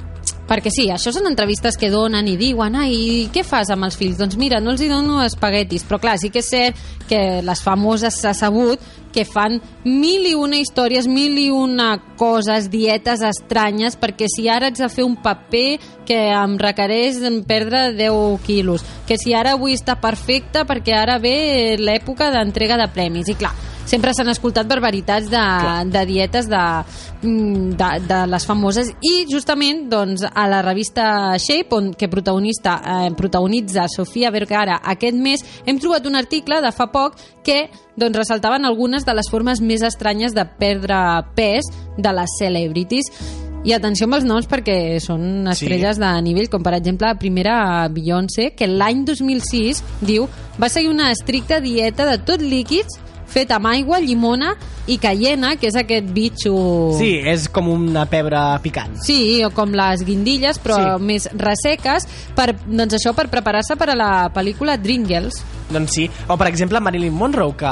perquè 0.44 0.68
sí, 0.68 0.90
això 0.92 1.08
són 1.14 1.30
entrevistes 1.30 1.78
que 1.80 1.88
donen 1.88 2.26
i 2.28 2.36
diuen, 2.36 2.76
ai, 2.76 3.30
què 3.32 3.44
fas 3.48 3.70
amb 3.72 3.86
els 3.88 3.96
fills? 3.96 4.18
Doncs 4.20 4.36
mira, 4.36 4.60
no 4.60 4.74
els 4.74 4.82
hi 4.84 4.90
dono 4.92 5.22
espaguetis, 5.24 5.86
però 5.88 5.98
clar, 6.02 6.18
sí 6.20 6.28
que 6.28 6.42
és 6.44 6.50
cert 6.52 6.84
que 7.08 7.40
les 7.44 7.64
famoses 7.64 8.20
s'ha 8.20 8.34
sabut 8.36 8.80
que 9.14 9.24
fan 9.24 9.60
mil 9.84 10.26
i 10.26 10.34
una 10.34 10.58
històries, 10.58 11.06
mil 11.06 11.38
i 11.38 11.48
una 11.54 11.92
coses, 12.18 12.68
dietes 12.72 13.22
estranyes, 13.24 13.96
perquè 14.00 14.26
si 14.30 14.48
ara 14.50 14.68
haig 14.68 14.80
de 14.80 14.90
fer 14.90 15.06
un 15.06 15.16
paper 15.22 15.78
que 16.08 16.18
em 16.34 16.58
requereix 16.60 17.22
perdre 17.46 17.86
10 17.94 18.42
quilos, 18.44 18.84
que 19.06 19.18
si 19.20 19.32
ara 19.34 19.54
vull 19.60 19.76
estar 19.76 20.00
perfecta 20.02 20.66
perquè 20.68 20.98
ara 20.98 21.20
ve 21.22 21.76
l'època 21.78 22.32
d'entrega 22.34 22.80
de 22.80 22.90
premis, 22.92 23.30
i 23.30 23.38
clar, 23.38 23.54
sempre 23.84 24.14
s'han 24.14 24.30
escoltat 24.32 24.68
barbaritats 24.68 25.28
de, 25.30 25.44
de 25.92 26.04
dietes 26.08 26.48
de, 26.48 26.62
mm, 27.22 27.76
de, 27.78 27.90
de 28.08 28.20
les 28.30 28.46
famoses. 28.46 28.90
I 29.04 29.14
justament 29.30 29.86
doncs, 29.92 30.24
a 30.24 30.46
la 30.48 30.62
revista 30.64 31.36
Shape 31.38 31.76
on, 31.76 31.92
que 31.94 32.08
protagonista, 32.08 32.80
eh, 32.84 33.12
protagonitza 33.16 33.86
Sofia 33.88 34.32
Vergara 34.34 34.80
aquest 34.82 35.16
mes 35.16 35.44
hem 35.66 35.78
trobat 35.78 36.06
un 36.06 36.16
article 36.16 36.60
de 36.64 36.72
fa 36.72 36.88
poc 36.92 37.18
que 37.44 37.68
doncs, 37.96 38.16
ressaltaven 38.16 38.64
algunes 38.64 39.04
de 39.04 39.14
les 39.14 39.30
formes 39.30 39.60
més 39.60 39.84
estranyes 39.84 40.34
de 40.34 40.44
perdre 40.58 40.96
pes 41.36 41.68
de 41.96 42.12
les 42.12 42.38
celebrities. 42.40 43.10
I 43.64 43.72
atenció 43.72 44.04
amb 44.04 44.18
els 44.18 44.26
noms 44.28 44.44
perquè 44.44 44.98
són 45.00 45.48
estrelles 45.48 45.96
sí. 45.96 46.02
de 46.02 46.10
nivell, 46.26 46.50
com 46.52 46.60
per 46.64 46.74
exemple 46.76 47.08
la 47.08 47.16
primera 47.16 47.54
Beyoncé, 47.88 48.50
que 48.52 48.68
l'any 48.68 49.06
2006 49.08 49.80
diu, 50.04 50.26
va 50.60 50.68
seguir 50.68 50.90
una 50.92 51.08
estricta 51.14 51.62
dieta 51.64 52.04
de 52.04 52.18
tot 52.28 52.44
líquids 52.44 53.00
fet 53.34 53.50
amb 53.54 53.66
aigua, 53.72 53.98
llimona 54.00 54.54
i 54.86 54.98
cayena, 55.00 55.54
que 55.56 55.66
és 55.70 55.76
aquest 55.80 56.06
bitxo... 56.14 56.54
Sí, 56.98 57.14
és 57.24 57.48
com 57.52 57.70
una 57.72 58.04
pebre 58.10 58.40
picant. 58.62 58.94
Sí, 59.02 59.42
o 59.46 59.50
com 59.54 59.72
les 59.74 60.04
guindilles, 60.06 60.60
però 60.62 60.78
Sí. 60.98 61.04
més 61.08 61.28
resseques, 61.40 62.06
per, 62.36 62.52
doncs 62.66 62.94
això 63.00 63.14
per 63.16 63.26
preparar-se 63.32 63.76
per 63.80 63.90
a 63.90 63.98
la 63.98 64.12
pel·lícula 64.34 64.76
Dreamgirls. 64.80 65.42
Doncs 65.70 65.92
sí. 65.92 66.10
O, 66.28 66.36
per 66.36 66.48
exemple, 66.48 66.78
Marilyn 66.80 67.12
Monroe, 67.14 67.54
que 67.56 67.70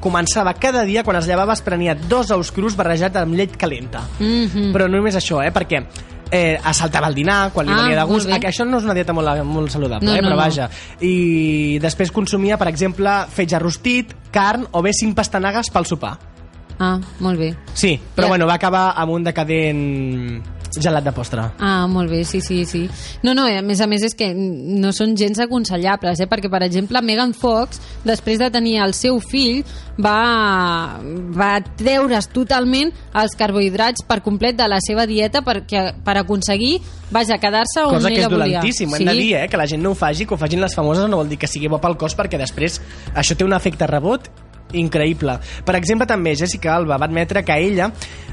començava 0.00 0.52
cada 0.54 0.84
dia, 0.84 1.02
quan 1.02 1.16
es 1.16 1.26
llevava, 1.26 1.52
es 1.54 1.62
prenia 1.62 1.94
dos 1.94 2.30
ous 2.30 2.50
crus 2.52 2.76
barrejats 2.76 3.16
amb 3.16 3.34
llet 3.34 3.56
calenta. 3.56 4.02
Mm 4.18 4.44
-hmm. 4.46 4.72
Però 4.72 4.88
no 4.88 4.96
només 4.98 5.16
això, 5.16 5.42
eh? 5.46 5.50
Perquè 5.52 5.84
eh, 6.32 6.60
es 6.70 6.76
saltava 6.76 7.08
el 7.08 7.14
dinar 7.14 7.50
quan 7.52 7.66
li 7.66 7.72
Ah, 7.72 7.76
venia 7.82 7.96
de 7.96 8.04
gust. 8.04 8.26
bé. 8.28 8.34
Això 8.46 8.64
no 8.64 8.78
és 8.78 8.84
una 8.84 8.94
dieta 8.94 9.12
molt, 9.12 9.42
molt 9.44 9.70
saludable, 9.70 10.06
No, 10.06 10.14
eh? 10.14 10.20
no, 10.22 10.28
però 10.28 10.30
no. 10.30 10.36
vaja. 10.36 10.70
I 11.00 11.78
després 11.80 12.12
consumia, 12.12 12.56
per 12.58 12.68
exemple, 12.68 13.10
fetge 13.30 13.58
rostit, 13.58 14.14
carn 14.30 14.66
o 14.70 14.82
bé 14.82 14.92
cinc 14.92 15.16
pastanagues 15.16 15.70
pel 15.70 15.86
sopar. 15.86 16.18
Ah, 16.78 16.98
molt 17.20 17.38
bé. 17.38 17.54
Sí, 17.74 17.98
però 18.14 18.22
Ja. 18.24 18.28
bueno, 18.28 18.46
va 18.46 18.54
acabar 18.54 18.92
amb 18.96 19.10
un 19.12 19.24
decadent 19.24 20.42
gelat 20.78 21.04
de 21.04 21.12
postre. 21.16 21.42
Ah, 21.58 21.86
molt 21.90 22.10
bé, 22.10 22.22
sí, 22.24 22.40
sí, 22.40 22.64
sí. 22.68 22.84
No, 23.24 23.34
no, 23.34 23.46
a 23.48 23.62
més 23.66 23.80
a 23.80 23.88
més 23.90 24.04
és 24.06 24.14
que 24.14 24.30
no 24.34 24.92
són 24.94 25.16
gens 25.18 25.40
aconsellables, 25.42 26.20
eh? 26.20 26.28
perquè, 26.30 26.50
per 26.52 26.62
exemple, 26.66 27.02
Megan 27.02 27.34
Fox, 27.34 27.80
després 28.04 28.38
de 28.38 28.50
tenir 28.54 28.76
el 28.84 28.94
seu 28.94 29.18
fill, 29.24 29.64
va, 30.00 31.00
va 31.34 31.50
treure's 31.76 32.28
totalment 32.32 32.92
els 33.20 33.34
carbohidrats 33.38 34.04
per 34.08 34.20
complet 34.24 34.56
de 34.58 34.68
la 34.70 34.78
seva 34.84 35.06
dieta 35.10 35.42
perquè, 35.46 35.86
per 36.04 36.16
aconseguir, 36.22 36.78
vaja, 37.10 37.40
quedar-se 37.42 37.84
on 37.86 37.98
Cosa 37.98 38.12
que 38.12 38.22
és 38.22 38.28
volia. 38.30 38.60
dolentíssim, 38.60 38.94
hem 38.94 39.08
de 39.10 39.16
dir, 39.18 39.32
eh? 39.42 39.48
que 39.50 39.58
la 39.60 39.66
gent 39.66 39.82
no 39.82 39.92
ho 39.94 39.98
faci, 39.98 40.26
que 40.26 40.34
ho 40.36 40.40
facin 40.40 40.62
les 40.62 40.76
famoses 40.76 41.08
no 41.10 41.20
vol 41.20 41.28
dir 41.28 41.38
que 41.40 41.50
sigui 41.50 41.68
bo 41.68 41.80
pel 41.82 41.98
cos 42.00 42.16
perquè 42.18 42.38
després 42.40 42.80
això 43.14 43.36
té 43.36 43.44
un 43.44 43.56
efecte 43.56 43.86
rebot 43.90 44.30
increïble. 44.72 45.34
Per 45.66 45.74
exemple, 45.74 46.06
també 46.06 46.36
Jessica 46.38 46.76
Alba 46.76 46.96
va 46.96 47.08
admetre 47.08 47.42
que 47.42 47.56
ella 47.58 47.90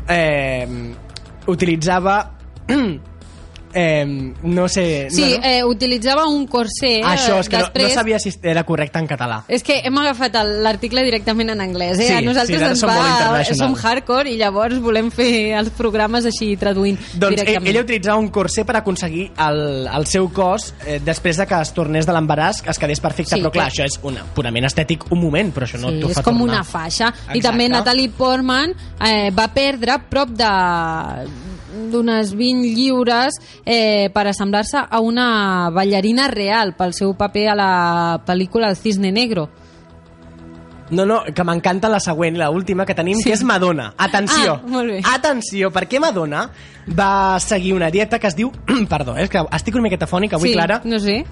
eh, 0.08 0.68
utilitzava 1.48 2.32
eh, 3.74 4.06
no 4.44 4.68
sé... 4.68 5.08
Sí, 5.12 5.22
no, 5.22 5.38
no? 5.38 5.44
eh, 5.48 5.64
utilitzava 5.64 6.28
un 6.28 6.46
corsé. 6.48 7.00
eh, 7.00 7.04
Això, 7.04 7.40
és 7.40 7.50
que 7.50 7.58
després... 7.58 7.84
no, 7.84 7.90
no 7.90 7.94
sabia 7.96 8.20
si 8.20 8.32
era 8.44 8.64
correcte 8.64 9.00
en 9.00 9.08
català. 9.08 9.42
És 9.48 9.64
que 9.64 9.80
hem 9.86 9.98
agafat 10.02 10.36
l'article 10.64 11.04
directament 11.04 11.50
en 11.54 11.62
anglès, 11.62 12.00
eh? 12.00 12.08
Sí, 12.08 12.14
a 12.14 12.22
nosaltres 12.22 12.60
sí, 12.60 12.66
ens 12.72 12.80
som 12.80 12.90
va... 12.90 13.44
Som 13.58 13.76
hardcore 13.76 14.30
i 14.32 14.38
llavors 14.38 14.80
volem 14.84 15.10
fer 15.14 15.54
els 15.60 15.70
programes 15.78 16.26
així 16.26 16.56
traduint 16.60 16.98
Doncs 17.14 17.24
ell, 17.32 17.36
directament. 17.36 17.68
ella 17.72 17.82
utilitzava 17.86 18.18
un 18.22 18.30
corsé 18.34 18.66
per 18.68 18.78
aconseguir 18.82 19.30
el, 19.48 19.62
el 19.88 20.06
seu 20.10 20.30
cos 20.34 20.72
eh, 20.86 21.00
després 21.04 21.38
de 21.38 21.46
que 21.48 21.62
es 21.62 21.72
tornés 21.74 22.06
de 22.08 22.14
l'embaràs, 22.16 22.64
es 22.68 22.80
quedés 22.80 23.00
perfecte, 23.04 23.36
Sí, 23.36 23.42
però 23.42 23.52
clar, 23.52 23.70
que- 23.72 23.84
això 23.84 23.86
és 23.88 24.00
una, 24.04 24.24
purament 24.36 24.66
estètic 24.68 25.06
un 25.12 25.22
moment, 25.22 25.54
però 25.56 25.68
això 25.68 25.80
no 25.82 25.90
sí, 25.94 26.00
t'ho 26.02 26.10
fa 26.14 26.22
és 26.22 26.26
com 26.26 26.38
tornar. 26.40 26.54
una 26.56 26.64
faixa. 26.64 27.08
I 27.10 27.38
Exacte. 27.38 27.42
també 27.48 27.70
Natalie 27.70 28.10
Portman 28.10 28.74
eh, 29.00 29.30
va 29.36 29.48
perdre 29.54 29.98
prop 30.10 30.30
de 30.38 30.52
d'unes 31.92 32.34
20 32.36 32.74
lliures 32.76 33.38
eh, 33.66 34.10
per 34.14 34.28
assemblar-se 34.28 34.78
a 34.90 35.00
una 35.00 35.70
ballarina 35.74 36.28
real 36.28 36.74
pel 36.78 36.94
seu 36.94 37.14
paper 37.18 37.50
a 37.50 37.56
la 37.56 37.72
pel·lícula 38.26 38.70
El 38.70 38.76
Cisne 38.76 39.12
Negro. 39.12 39.50
No, 40.90 41.04
no, 41.06 41.18
que 41.36 41.44
m'encanta 41.44 41.90
la 41.92 42.00
següent, 42.00 42.38
la 42.40 42.48
última 42.50 42.86
que 42.88 42.96
tenim, 42.96 43.18
sí. 43.20 43.26
que 43.28 43.34
és 43.36 43.42
Madonna. 43.44 43.90
Atenció, 44.00 44.54
Ah, 44.54 44.62
molt 44.72 44.88
bé. 44.94 45.02
atenció, 45.04 45.68
perquè 45.70 46.00
Madonna 46.00 46.46
va 46.98 47.38
seguir 47.44 47.74
una 47.76 47.90
dieta 47.92 48.20
que 48.20 48.28
es 48.28 48.36
diu... 48.38 48.54
Perdó, 48.90 49.18
eh, 49.18 49.24
és 49.26 49.30
que 49.30 49.42
estic 49.52 49.76
una 49.76 49.84
miqueta 49.84 50.08
fònica 50.08 50.38
avui, 50.38 50.54
sí, 50.54 50.56
Clara. 50.56 50.80
no 50.86 50.98
sé. 51.04 51.26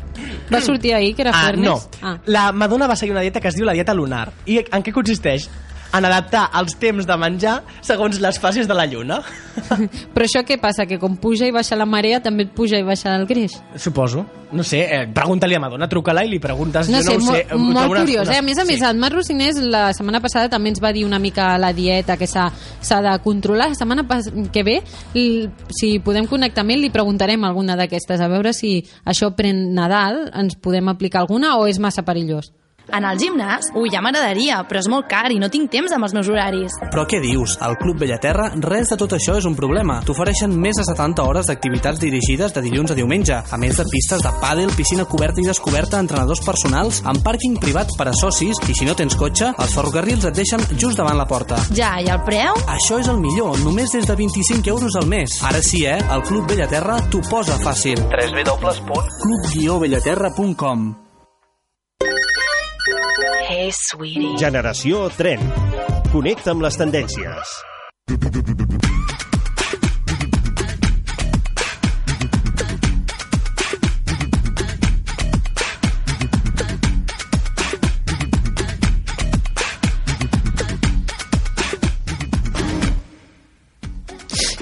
Va 0.53 0.59
sortir 0.59 0.93
ahir, 0.93 1.15
que 1.15 1.21
era 1.23 1.31
Ah, 1.31 1.45
Fernes. 1.45 1.69
no. 1.69 1.79
Ah. 2.01 2.17
La 2.25 2.51
Madonna 2.51 2.85
va 2.87 2.97
seguir 2.97 3.13
una 3.13 3.21
dieta 3.21 3.39
que 3.39 3.47
es 3.47 3.55
diu 3.55 3.63
la 3.65 3.71
dieta 3.71 3.93
lunar. 3.93 4.33
I 4.45 4.57
en 4.59 4.83
què 4.83 4.91
consisteix? 4.91 5.47
En 5.94 6.06
adaptar 6.06 6.50
els 6.60 6.75
temps 6.80 7.06
de 7.08 7.18
menjar 7.18 7.62
segons 7.82 8.20
les 8.20 8.39
fases 8.39 8.68
de 8.68 8.74
la 8.74 8.86
lluna. 8.86 9.22
Però 10.13 10.25
això 10.25 10.42
què 10.48 10.58
passa? 10.60 10.86
Que 10.89 10.98
com 11.00 11.15
puja 11.22 11.48
i 11.48 11.51
baixa 11.56 11.75
la 11.80 11.86
marea, 11.86 12.22
també 12.24 12.44
et 12.48 12.51
puja 12.56 12.80
i 12.80 12.84
baixa 12.84 13.13
el 13.15 13.25
greix? 13.30 13.54
Suposo. 13.80 14.25
No 14.56 14.63
sé, 14.63 14.82
eh, 14.86 15.08
pregunta-li 15.12 15.56
a 15.56 15.60
Madonna, 15.60 15.88
truca-la 15.89 16.24
i 16.24 16.30
li 16.30 16.39
preguntes. 16.39 16.88
No 16.89 17.01
sé, 17.04 17.15
no 17.18 17.32
sé. 17.34 17.46
molt, 17.51 17.74
molt 17.74 17.96
curiós. 18.01 18.27
una- 18.27 18.36
Eh? 18.36 18.39
A 18.39 18.42
més 18.42 18.58
a 18.58 18.65
més, 18.65 18.77
sí. 18.80 18.86
el 18.86 18.98
Marc 18.98 19.15
Rocinés 19.15 19.58
la 19.58 19.92
setmana 19.94 20.22
passada 20.22 20.50
també 20.50 20.70
ens 20.70 20.82
va 20.84 20.92
dir 20.94 21.04
una 21.06 21.20
mica 21.20 21.58
la 21.58 21.74
dieta 21.74 22.15
que 22.18 22.27
s'ha 22.27 22.51
de 23.01 23.20
controlar. 23.24 23.70
La 23.70 23.75
setmana 23.75 24.06
que 24.51 24.63
ve, 24.63 24.82
si 25.13 26.00
podem 26.00 26.27
connectar 26.27 26.65
ell, 26.70 26.82
li 26.82 26.89
preguntarem 26.89 27.44
alguna 27.44 27.75
d'aquestes, 27.75 28.22
a 28.22 28.27
veure 28.27 28.54
si 28.54 28.86
això 29.06 29.34
pren 29.36 29.74
Nadal, 29.74 30.30
ens 30.34 30.56
podem 30.56 30.88
aplicar 30.89 31.20
alguna 31.22 31.58
o 31.58 31.68
és 31.68 31.80
massa 31.80 32.04
perillós. 32.06 32.51
En 32.94 33.06
el 33.06 33.18
gimnàs? 33.20 33.72
Ui, 33.75 33.89
ja 33.92 34.01
m'agradaria, 34.04 34.62
però 34.70 34.80
és 34.82 34.88
molt 34.92 35.08
car 35.10 35.32
i 35.34 35.39
no 35.42 35.50
tinc 35.51 35.72
temps 35.74 35.92
amb 35.96 36.04
els 36.06 36.13
meus 36.15 36.27
horaris. 36.30 36.72
Però 36.92 37.04
què 37.10 37.20
dius? 37.24 37.51
Al 37.65 37.75
Club 37.80 37.98
Bellaterra 38.01 38.46
res 38.62 38.88
de 38.92 38.98
tot 39.00 39.12
això 39.18 39.34
és 39.39 39.46
un 39.50 39.56
problema. 39.58 39.96
T'ofereixen 40.06 40.51
més 40.54 40.75
de 40.80 40.86
70 40.88 41.24
hores 41.25 41.46
d'activitats 41.50 42.00
dirigides 42.01 42.51
de 42.56 42.62
dilluns 42.65 42.92
a 42.92 42.96
diumenge, 42.98 43.36
a 43.36 43.58
més 43.62 43.75
de 43.80 43.86
pistes 43.92 44.22
de 44.24 44.32
pàdel, 44.42 44.70
piscina 44.77 45.06
coberta 45.10 45.42
i 45.42 45.48
descoberta, 45.48 46.00
entrenadors 46.04 46.42
personals, 46.46 46.96
amb 47.06 47.20
pàrquing 47.25 47.56
privat 47.62 47.88
per 47.98 48.08
a 48.12 48.15
socis 48.15 48.56
i 48.70 48.74
si 48.77 48.86
no 48.88 48.94
tens 48.98 49.15
cotxe, 49.20 49.46
els 49.58 49.75
ferrocarrils 49.75 50.25
et 50.30 50.36
deixen 50.38 50.62
just 50.75 50.98
davant 51.00 51.18
la 51.18 51.27
porta. 51.30 51.58
Ja, 51.75 51.92
i 52.01 52.08
el 52.12 52.22
preu? 52.27 52.54
Això 52.72 53.00
és 53.01 53.08
el 53.12 53.20
millor, 53.22 53.60
només 53.65 53.92
des 53.96 54.06
de 54.08 54.15
25 54.15 54.70
euros 54.75 54.94
al 55.01 55.08
mes. 55.10 55.30
Ara 55.44 55.62
sí, 55.65 55.86
eh? 55.86 56.00
El 56.12 56.22
Club 56.27 56.48
Bellaterra 56.51 56.96
t'ho 57.10 57.22
posa 57.30 57.56
fàcil. 57.62 58.00
www.club-bellaterra.com 58.12 61.04
Hey, 63.45 63.69
sweetie. 63.71 64.39
Generació 64.41 65.03
Tren. 65.13 65.43
Connecta 66.09 66.55
amb 66.55 66.65
les 66.65 66.81
tendències. 66.81 67.53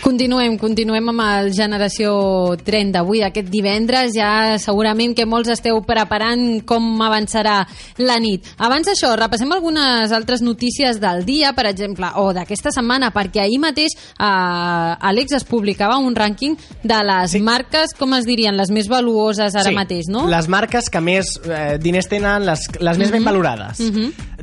Continuem, 0.04 0.58
continuem 0.60 1.06
amb 1.14 1.22
el 1.24 1.46
Generació 1.56 2.12
Tren 2.60 2.90
d'avui, 2.92 3.22
d'aquest 3.24 3.48
divendres. 3.48 4.12
Ja 4.12 4.58
segurament 4.60 5.14
que 5.16 5.24
molts 5.24 5.54
esteu 5.54 5.78
preparant 5.88 6.60
com 6.68 7.00
avançarà 7.06 7.62
la 8.04 8.18
nit. 8.20 8.50
Abans 8.60 8.90
d'això, 8.90 9.14
repassem 9.16 9.54
algunes 9.56 10.12
altres 10.12 10.44
notícies 10.44 11.00
del 11.00 11.24
dia, 11.24 11.54
per 11.56 11.70
exemple, 11.70 12.10
o 12.20 12.34
d'aquesta 12.36 12.74
setmana, 12.76 13.14
perquè 13.16 13.46
ahir 13.46 13.62
mateix 13.64 13.96
eh, 13.96 15.08
Àlex 15.08 15.38
es 15.40 15.48
publicava 15.48 15.96
un 16.04 16.12
rànquing 16.20 16.60
de 16.84 17.00
les 17.08 17.38
sí. 17.38 17.40
marques, 17.40 17.96
com 17.96 18.18
es 18.20 18.28
dirien, 18.28 18.60
les 18.60 18.76
més 18.76 18.92
valuoses 18.92 19.56
ara 19.56 19.72
Sí, 19.72 19.78
mateix, 19.78 20.12
no? 20.12 20.26
Les 20.28 20.52
marques 20.52 20.92
que 20.92 21.00
més 21.00 21.32
eh, 21.48 21.78
diners 21.80 22.12
tenen, 22.12 22.44
les, 22.52 22.68
les 22.84 23.00
més 23.00 23.16
ben 23.16 23.24
valorades. 23.24 23.80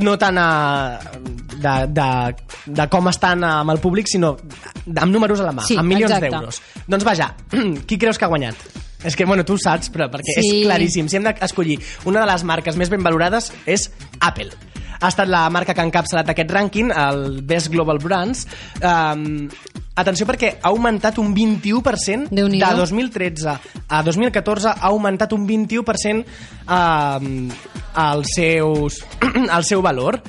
No 0.00 0.16
tant 0.16 0.40
a, 0.40 0.48
de, 1.60 1.76
de, 1.92 2.10
de 2.80 2.88
com 2.88 3.12
estan 3.12 3.44
amb 3.44 3.76
el 3.76 3.84
públic, 3.84 4.08
sinó 4.08 4.38
amb 4.96 5.12
números 5.12 5.44
a 5.44 5.49
la 5.49 5.49
mà, 5.52 5.64
Sí, 5.66 5.76
amb 5.76 5.88
milions 5.88 6.12
d'euros. 6.20 6.60
Doncs 6.86 7.04
vaja, 7.04 7.34
qui 7.86 7.98
creus 7.98 8.18
que 8.18 8.24
ha 8.24 8.32
guanyat? 8.32 8.56
És 9.04 9.16
que, 9.16 9.24
bueno, 9.24 9.44
tu 9.48 9.54
ho 9.54 9.58
saps, 9.58 9.88
però 9.92 10.10
perquè 10.12 10.34
Sí. 10.36 10.60
és 10.60 10.66
claríssim. 10.66 11.08
Si 11.08 11.16
hem 11.16 11.24
d'escollir 11.24 11.78
una 12.04 12.20
de 12.20 12.26
les 12.32 12.44
marques 12.44 12.76
més 12.76 12.90
ben 12.92 13.02
valorades 13.02 13.52
és 13.64 13.90
Apple. 14.20 14.50
Ha 15.00 15.08
estat 15.08 15.28
la 15.32 15.46
marca 15.48 15.72
que 15.72 15.80
ha 15.80 15.86
encapçalat 15.88 16.28
aquest 16.28 16.50
rànquing, 16.52 16.90
el 16.92 17.40
Best 17.48 17.70
Global 17.72 17.96
Brands. 18.02 18.42
Um, 18.84 19.48
atenció 19.96 20.26
perquè 20.28 20.58
ha 20.60 20.68
augmentat 20.68 21.16
un 21.18 21.32
21% 21.34 22.28
de 22.28 22.36
Déu-n'hi-do. 22.36 22.76
2013 22.76 23.54
a 23.88 24.02
2014 24.04 24.68
ha 24.68 24.90
augmentat 24.92 25.32
un 25.32 25.48
21% 25.48 26.24
um, 26.68 27.48
el, 27.96 28.24
seus, 28.28 29.00
el 29.56 29.64
seu 29.64 29.80
valor 29.80 30.20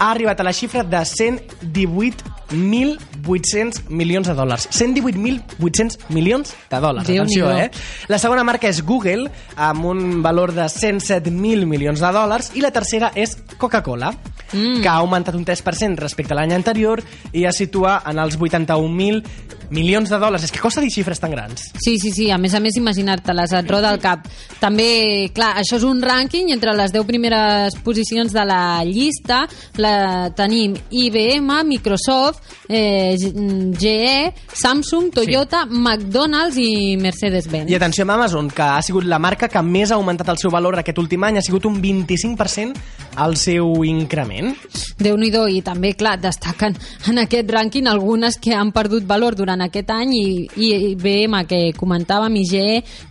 ha 0.00 0.10
arribat 0.10 0.40
a 0.40 0.44
la 0.48 0.52
xifra 0.56 0.82
de 0.82 0.96
118.800 0.96 3.92
milions 3.92 4.26
de 4.26 4.34
dòlars. 4.34 4.66
118.800 4.72 6.08
milions 6.08 6.54
de 6.70 6.80
dòlars. 6.80 7.06
Déu-n'hi-do. 7.06 7.46
Atenció, 7.46 7.50
eh? 7.52 7.70
La 8.08 8.18
segona 8.18 8.44
marca 8.48 8.68
és 8.72 8.82
Google, 8.82 9.30
amb 9.60 9.84
un 9.92 10.22
valor 10.24 10.52
de 10.56 10.64
107.000 10.64 11.68
milions 11.68 12.00
de 12.00 12.12
dòlars, 12.16 12.56
i 12.56 12.64
la 12.64 12.72
tercera 12.72 13.12
és 13.14 13.36
Coca-Cola, 13.60 14.16
mm. 14.52 14.80
que 14.80 14.88
ha 14.88 14.96
augmentat 15.04 15.36
un 15.36 15.44
3% 15.44 16.00
respecte 16.00 16.32
a 16.32 16.36
l'any 16.40 16.56
anterior 16.56 17.04
i 17.36 17.44
es 17.44 17.60
situa 17.60 18.00
en 18.08 18.16
els 18.24 18.40
81.000 18.40 19.59
milions 19.70 20.10
de 20.10 20.18
dòlars. 20.18 20.44
És 20.44 20.52
que 20.52 20.62
costa 20.62 20.82
dir 20.82 20.90
xifres 20.92 21.20
tan 21.20 21.32
grans. 21.32 21.70
Sí, 21.78 21.98
sí, 21.98 22.12
sí. 22.12 22.30
A 22.30 22.38
més 22.38 22.54
a 22.54 22.60
més, 22.60 22.76
imaginar-te-les 22.76 23.54
et 23.58 23.70
roda 23.70 23.92
el 23.94 24.00
cap. 24.02 24.26
També, 24.60 25.30
clar, 25.34 25.54
això 25.62 25.78
és 25.78 25.86
un 25.86 26.02
rànquing 26.02 26.50
entre 26.54 26.74
les 26.76 26.92
10 26.92 27.06
primeres 27.08 27.76
posicions 27.84 28.32
de 28.32 28.44
la 28.44 28.82
llista. 28.84 29.44
La 29.80 30.30
tenim 30.36 30.74
IBM, 30.90 31.62
Microsoft, 31.64 32.42
eh, 32.68 33.16
GE, 33.16 34.34
Samsung, 34.52 35.10
Toyota, 35.14 35.64
sí. 35.64 35.76
McDonald's 35.78 36.58
i 36.58 36.96
Mercedes-Benz. 37.00 37.70
I 37.70 37.78
atenció 37.78 38.04
amb 38.04 38.18
Amazon, 38.18 38.50
que 38.50 38.62
ha 38.62 38.82
sigut 38.82 39.04
la 39.04 39.18
marca 39.18 39.48
que 39.48 39.62
més 39.62 39.90
ha 39.90 39.98
augmentat 39.98 40.28
el 40.28 40.38
seu 40.38 40.50
valor 40.50 40.78
aquest 40.80 40.98
últim 40.98 41.24
any, 41.24 41.38
ha 41.38 41.44
sigut 41.44 41.66
un 41.66 41.80
25% 41.82 42.76
el 43.24 43.36
seu 43.36 43.84
increment. 43.84 44.54
déu 45.00 45.16
nhi 45.16 45.30
i 45.30 45.62
també, 45.62 45.94
clar, 45.94 46.18
destaquen 46.20 46.76
en 47.08 47.18
aquest 47.18 47.48
rànquing 47.50 47.88
algunes 47.88 48.36
que 48.38 48.54
han 48.54 48.72
perdut 48.72 49.06
valor 49.06 49.34
durant 49.34 49.59
aquest 49.66 49.90
any 49.94 50.14
i, 50.16 50.26
i 50.56 50.70
IBM, 50.92 51.36
que 51.50 51.60
comentàvem, 51.78 52.36
i 52.40 52.44
GE 52.48 52.66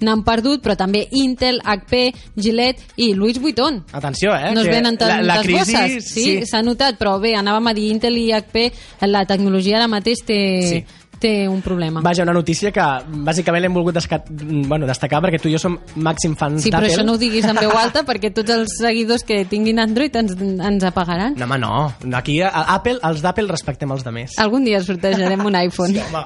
n'han 0.06 0.24
perdut, 0.28 0.64
però 0.66 0.76
també 0.80 1.06
Intel, 1.20 1.62
HP, 1.64 2.14
Gillette 2.38 2.96
i 2.98 3.14
Louis 3.14 3.40
Vuitton. 3.42 3.84
Atenció, 3.92 4.34
eh? 4.36 4.54
No 4.56 4.62
es 4.62 4.72
venen 4.72 4.98
tantes 4.98 5.26
la, 5.26 5.36
la 5.36 5.44
crisi, 5.44 5.74
bosses. 5.74 6.10
Sí, 6.14 6.46
s'ha 6.50 6.64
notat, 6.66 7.00
però 7.00 7.18
bé, 7.22 7.36
anàvem 7.40 7.72
a 7.72 7.76
dir 7.78 7.90
Intel 7.94 8.18
i 8.18 8.30
HP, 8.36 8.70
la 9.10 9.26
tecnologia 9.30 9.78
ara 9.80 9.88
mateix 9.92 10.26
té, 10.26 10.40
Sí. 10.70 10.84
Té 11.20 11.48
un 11.50 11.62
problema. 11.62 12.02
Vaja, 12.06 12.24
una 12.24 12.34
notícia 12.34 12.72
que 12.72 12.82
bàsicament 13.28 13.62
l'hem 13.66 13.74
volgut 13.76 13.94
desca... 14.00 14.22
bueno, 14.30 14.86
destacar 14.88 15.22
perquè 15.24 15.40
tu 15.42 15.50
i 15.50 15.52
jo 15.54 15.60
som 15.62 15.78
màxim 15.96 16.36
fans 16.40 16.64
Sí, 16.64 16.70
però 16.72 16.80
d'Apple. 16.82 16.96
això 16.96 17.06
no 17.06 17.14
ho 17.14 17.18
diguis 17.22 17.46
en 17.46 17.56
veu 17.60 17.72
alta 17.78 18.04
perquè 18.08 18.32
tots 18.34 18.50
els 18.56 18.70
seguidors 18.80 19.24
que 19.28 19.44
tinguin 19.50 19.80
Android 19.84 20.16
ens, 20.16 20.32
ens 20.40 20.84
apagaran. 20.88 21.34
No, 21.38 21.46
home, 21.46 21.58
no. 21.60 21.94
Aquí, 22.18 22.42
a 22.42 22.50
Apple, 22.76 23.00
els 23.04 23.22
d'Apple 23.26 23.48
respectem 23.52 23.92
els 23.92 24.04
de 24.08 24.12
més. 24.16 24.32
Algun 24.40 24.64
dia 24.66 24.82
sortejarem 24.84 25.46
un 25.46 25.56
iPhone. 25.60 25.94
Sí, 25.94 26.00
home. 26.10 26.26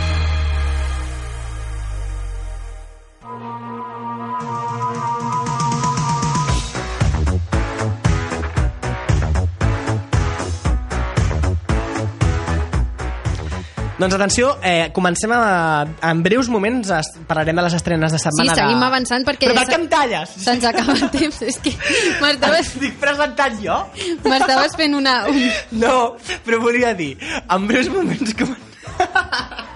Doncs 13.97 14.13
atenció, 14.17 14.57
eh, 14.61 14.89
comencem 14.91 15.31
a... 15.31 15.85
En 16.03 16.19
breus 16.23 16.49
moments 16.51 16.89
es, 16.91 17.11
parlarem 17.29 17.55
de 17.55 17.63
les 17.63 17.75
estrenes 17.77 18.11
de 18.11 18.19
Sí, 18.19 18.25
setmana 18.27 18.55
seguim 18.57 18.81
de... 18.81 18.87
avançant 18.89 19.23
perquè... 19.27 19.47
Però 19.47 19.61
per 19.61 19.69
què 19.69 19.77
em 19.79 19.85
talles? 19.91 20.33
Se'ns 20.43 20.67
acaba 20.67 20.97
el 20.97 21.05
temps. 21.13 21.37
És 21.47 21.61
que 21.63 21.71
m'estaves 22.19 22.67
Estic 22.75 22.97
presentant 22.99 23.55
jo? 23.63 23.77
m'estaves 24.25 24.75
fent 24.75 24.97
una... 24.99 25.21
Un... 25.31 25.39
No, 25.79 25.95
però 26.43 26.59
volia 26.63 26.91
dir, 26.97 27.13
en 27.47 27.71
breus 27.71 27.87
moments 27.93 28.35
com... 28.35 28.51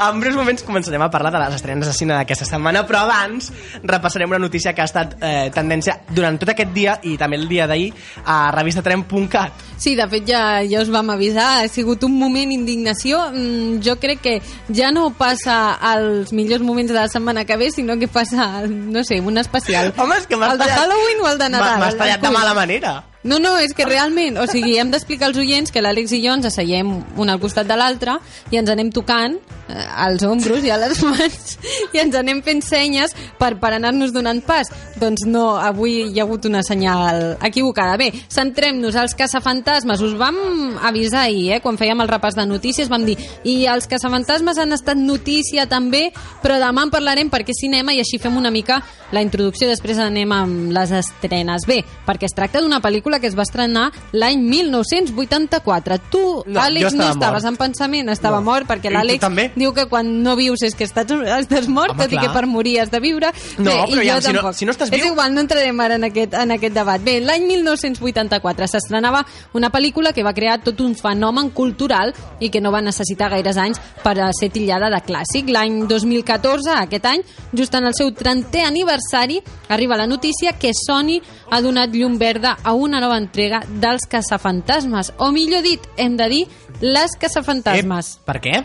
En 0.00 0.20
breus 0.20 0.36
moments 0.36 0.62
començarem 0.66 1.02
a 1.02 1.08
parlar 1.10 1.32
de 1.32 1.38
les 1.40 1.54
estrenes 1.56 1.86
de 1.88 1.92
cine 1.96 2.14
d'aquesta 2.14 2.44
setmana, 2.48 2.84
però 2.86 3.04
abans 3.06 3.50
repassarem 3.82 4.28
una 4.30 4.38
notícia 4.42 4.74
que 4.74 4.82
ha 4.82 4.88
estat 4.88 5.16
eh, 5.20 5.50
tendència 5.54 5.98
durant 6.10 6.38
tot 6.38 6.50
aquest 6.52 6.72
dia 6.76 6.98
i 7.02 7.16
també 7.18 7.36
el 7.40 7.46
dia 7.48 7.66
d'ahir 7.66 7.92
a 8.24 8.50
revistatrem.cat. 8.54 9.52
Sí, 9.78 9.94
de 9.96 10.06
fet 10.08 10.24
ja, 10.28 10.42
ja 10.68 10.80
us 10.84 10.90
vam 10.92 11.10
avisar, 11.14 11.64
ha 11.64 11.68
sigut 11.68 12.04
un 12.06 12.14
moment 12.18 12.52
indignació. 12.52 13.20
Mm, 13.32 13.80
jo 13.84 13.96
crec 14.00 14.20
que 14.24 14.36
ja 14.74 14.90
no 14.94 15.10
passa 15.16 15.74
als 15.80 16.32
millors 16.32 16.62
moments 16.64 16.92
de 16.92 16.98
la 17.00 17.08
setmana 17.08 17.44
que 17.44 17.56
ve, 17.56 17.70
sinó 17.70 17.98
que 17.98 18.08
passa, 18.08 18.62
no 18.68 19.02
sé, 19.04 19.20
un 19.20 19.38
especial. 19.38 19.92
Home, 19.96 20.16
és 20.16 20.26
que 20.26 20.36
m'has 20.36 20.52
El 20.54 20.58
de 20.64 20.70
Halloween 20.72 21.20
o 21.24 21.28
el 21.32 21.38
de 21.38 21.48
Nadal? 21.50 21.78
M'ha- 21.78 21.84
M'has 21.86 21.96
tallat 21.98 22.20
de 22.24 22.30
mala 22.30 22.54
manera. 22.54 22.94
No, 23.26 23.40
no, 23.42 23.56
és 23.58 23.74
que 23.74 23.84
realment, 23.88 24.38
o 24.38 24.46
sigui, 24.46 24.76
hem 24.78 24.92
d'explicar 24.92 25.26
als 25.32 25.38
oients 25.42 25.72
que 25.74 25.82
l'Àlex 25.82 26.12
i 26.14 26.22
jo 26.22 26.34
ens 26.36 26.46
asseiem 26.46 26.92
un 27.18 27.30
al 27.32 27.40
costat 27.42 27.66
de 27.66 27.74
l'altre 27.74 28.20
i 28.54 28.60
ens 28.60 28.70
anem 28.70 28.92
tocant 28.94 29.34
eh, 29.34 29.86
als 30.06 30.22
ombros 30.22 30.62
i 30.62 30.70
a 30.70 30.76
les 30.78 31.02
mans 31.10 31.56
i 31.90 31.98
ens 32.04 32.14
anem 32.14 32.38
fent 32.46 32.62
senyes 32.62 33.16
per, 33.40 33.56
per 33.58 33.72
anar-nos 33.74 34.14
donant 34.14 34.38
pas. 34.46 34.70
Doncs 35.00 35.26
no, 35.26 35.56
avui 35.58 35.96
hi 36.06 36.20
ha 36.20 36.26
hagut 36.26 36.46
una 36.46 36.62
senyal 36.62 37.36
equivocada. 37.44 37.96
Bé, 37.98 38.12
centrem-nos 38.32 38.94
als 38.96 39.16
caçafantasmes. 39.18 40.04
Us 40.06 40.14
vam 40.20 40.38
avisar 40.86 41.26
ahir, 41.26 41.56
eh, 41.56 41.60
quan 41.64 41.80
fèiem 41.80 42.04
el 42.04 42.12
repàs 42.12 42.38
de 42.38 42.46
notícies, 42.46 42.90
vam 42.92 43.04
dir 43.08 43.18
i 43.42 43.56
els 43.66 43.90
caçafantasmes 43.90 44.62
han 44.62 44.76
estat 44.76 45.02
notícia 45.02 45.66
també, 45.66 46.12
però 46.44 46.60
demà 46.62 46.86
en 46.86 46.94
parlarem 46.94 47.32
perquè 47.32 47.50
és 47.56 47.64
cinema 47.64 47.94
i 47.94 48.00
així 48.02 48.22
fem 48.22 48.38
una 48.38 48.54
mica 48.54 48.80
la 49.10 49.22
introducció, 49.22 49.68
després 49.70 49.98
anem 50.02 50.32
amb 50.34 50.72
les 50.74 50.94
estrenes. 50.94 51.66
Bé, 51.66 51.82
perquè 52.06 52.30
es 52.30 52.34
tracta 52.36 52.62
d'una 52.62 52.80
pel·lícula 52.84 53.15
que 53.20 53.26
es 53.26 53.36
va 53.36 53.42
estrenar 53.42 53.92
l'any 54.12 54.38
1984. 54.42 55.98
Tu, 56.10 56.42
No, 56.46 56.60
Àlex, 56.60 56.92
no 56.94 57.08
estaves 57.10 57.42
mort. 57.42 57.52
en 57.52 57.56
pensament, 57.56 58.08
estava 58.10 58.36
No. 58.40 58.42
mort, 58.50 58.66
perquè 58.68 58.90
I 58.90 58.94
l'Àlex 58.94 59.52
diu 59.56 59.72
que 59.72 59.86
quan 59.86 60.22
no 60.22 60.36
vius 60.36 60.62
és 60.62 60.74
que 60.74 60.84
estàs, 60.84 61.06
estàs 61.10 61.68
mort, 61.68 61.90
Home, 61.92 62.02
tot 62.04 62.12
i 62.12 62.16
clar. 62.16 62.26
que 62.26 62.32
per 62.32 62.46
morir 62.46 62.80
has 62.80 62.90
de 62.90 63.00
viure. 63.00 63.32
No, 63.58 63.70
Bé, 63.70 63.84
però 63.92 64.02
i 64.02 64.06
ja, 64.06 64.14
jo 64.16 64.20
si 64.20 64.32
no- 64.32 64.52
si 64.52 64.64
no 64.66 64.72
estàs 64.72 64.92
És 64.92 65.00
viu- 65.02 65.12
igual, 65.12 65.32
no 65.34 65.40
entrarem 65.40 65.80
ara 65.80 65.94
en 65.94 66.04
aquest, 66.04 66.34
en 66.34 66.50
aquest 66.50 66.74
debat. 66.74 67.00
Bé, 67.00 67.20
l'any 67.20 67.46
1984 67.46 68.66
s'estrenava 68.66 69.24
una 69.54 69.70
pel·lícula 69.70 70.12
que 70.12 70.22
va 70.22 70.34
crear 70.34 70.60
tot 70.62 70.80
un 70.80 70.94
fenomen 70.94 71.50
cultural 71.50 72.12
i 72.40 72.50
que 72.50 72.60
no 72.60 72.70
va 72.72 72.80
necessitar 72.80 73.30
gaires 73.30 73.56
anys 73.56 73.80
per 74.02 74.18
a 74.20 74.30
ser 74.32 74.50
tillada 74.50 74.90
de 74.90 74.96
clàssic. 75.02 75.48
L'any 75.48 75.86
2014, 75.86 76.70
aquest 76.70 77.04
any, 77.06 77.22
just 77.52 77.74
en 77.74 77.86
el 77.86 77.94
seu 77.94 78.10
30è 78.10 78.64
aniversari, 78.66 79.40
arriba 79.68 79.96
la 79.96 80.06
notícia 80.06 80.52
que 80.58 80.72
Sony 80.74 81.20
ha 81.50 81.60
donat 81.60 81.90
llum 81.94 82.18
verda 82.18 82.56
a 82.62 82.72
una 82.72 83.00
nova 83.00 83.05
entrega 83.14 83.62
dels 83.68 84.06
caçafantasmes, 84.10 85.12
o 85.18 85.30
millor 85.32 85.62
dit, 85.62 85.80
hem 85.96 86.16
de 86.16 86.28
dir, 86.28 86.42
les 86.80 87.14
caçafantasmes. 87.20 88.16
Eh, 88.16 88.24
per 88.26 88.40
què? 88.40 88.64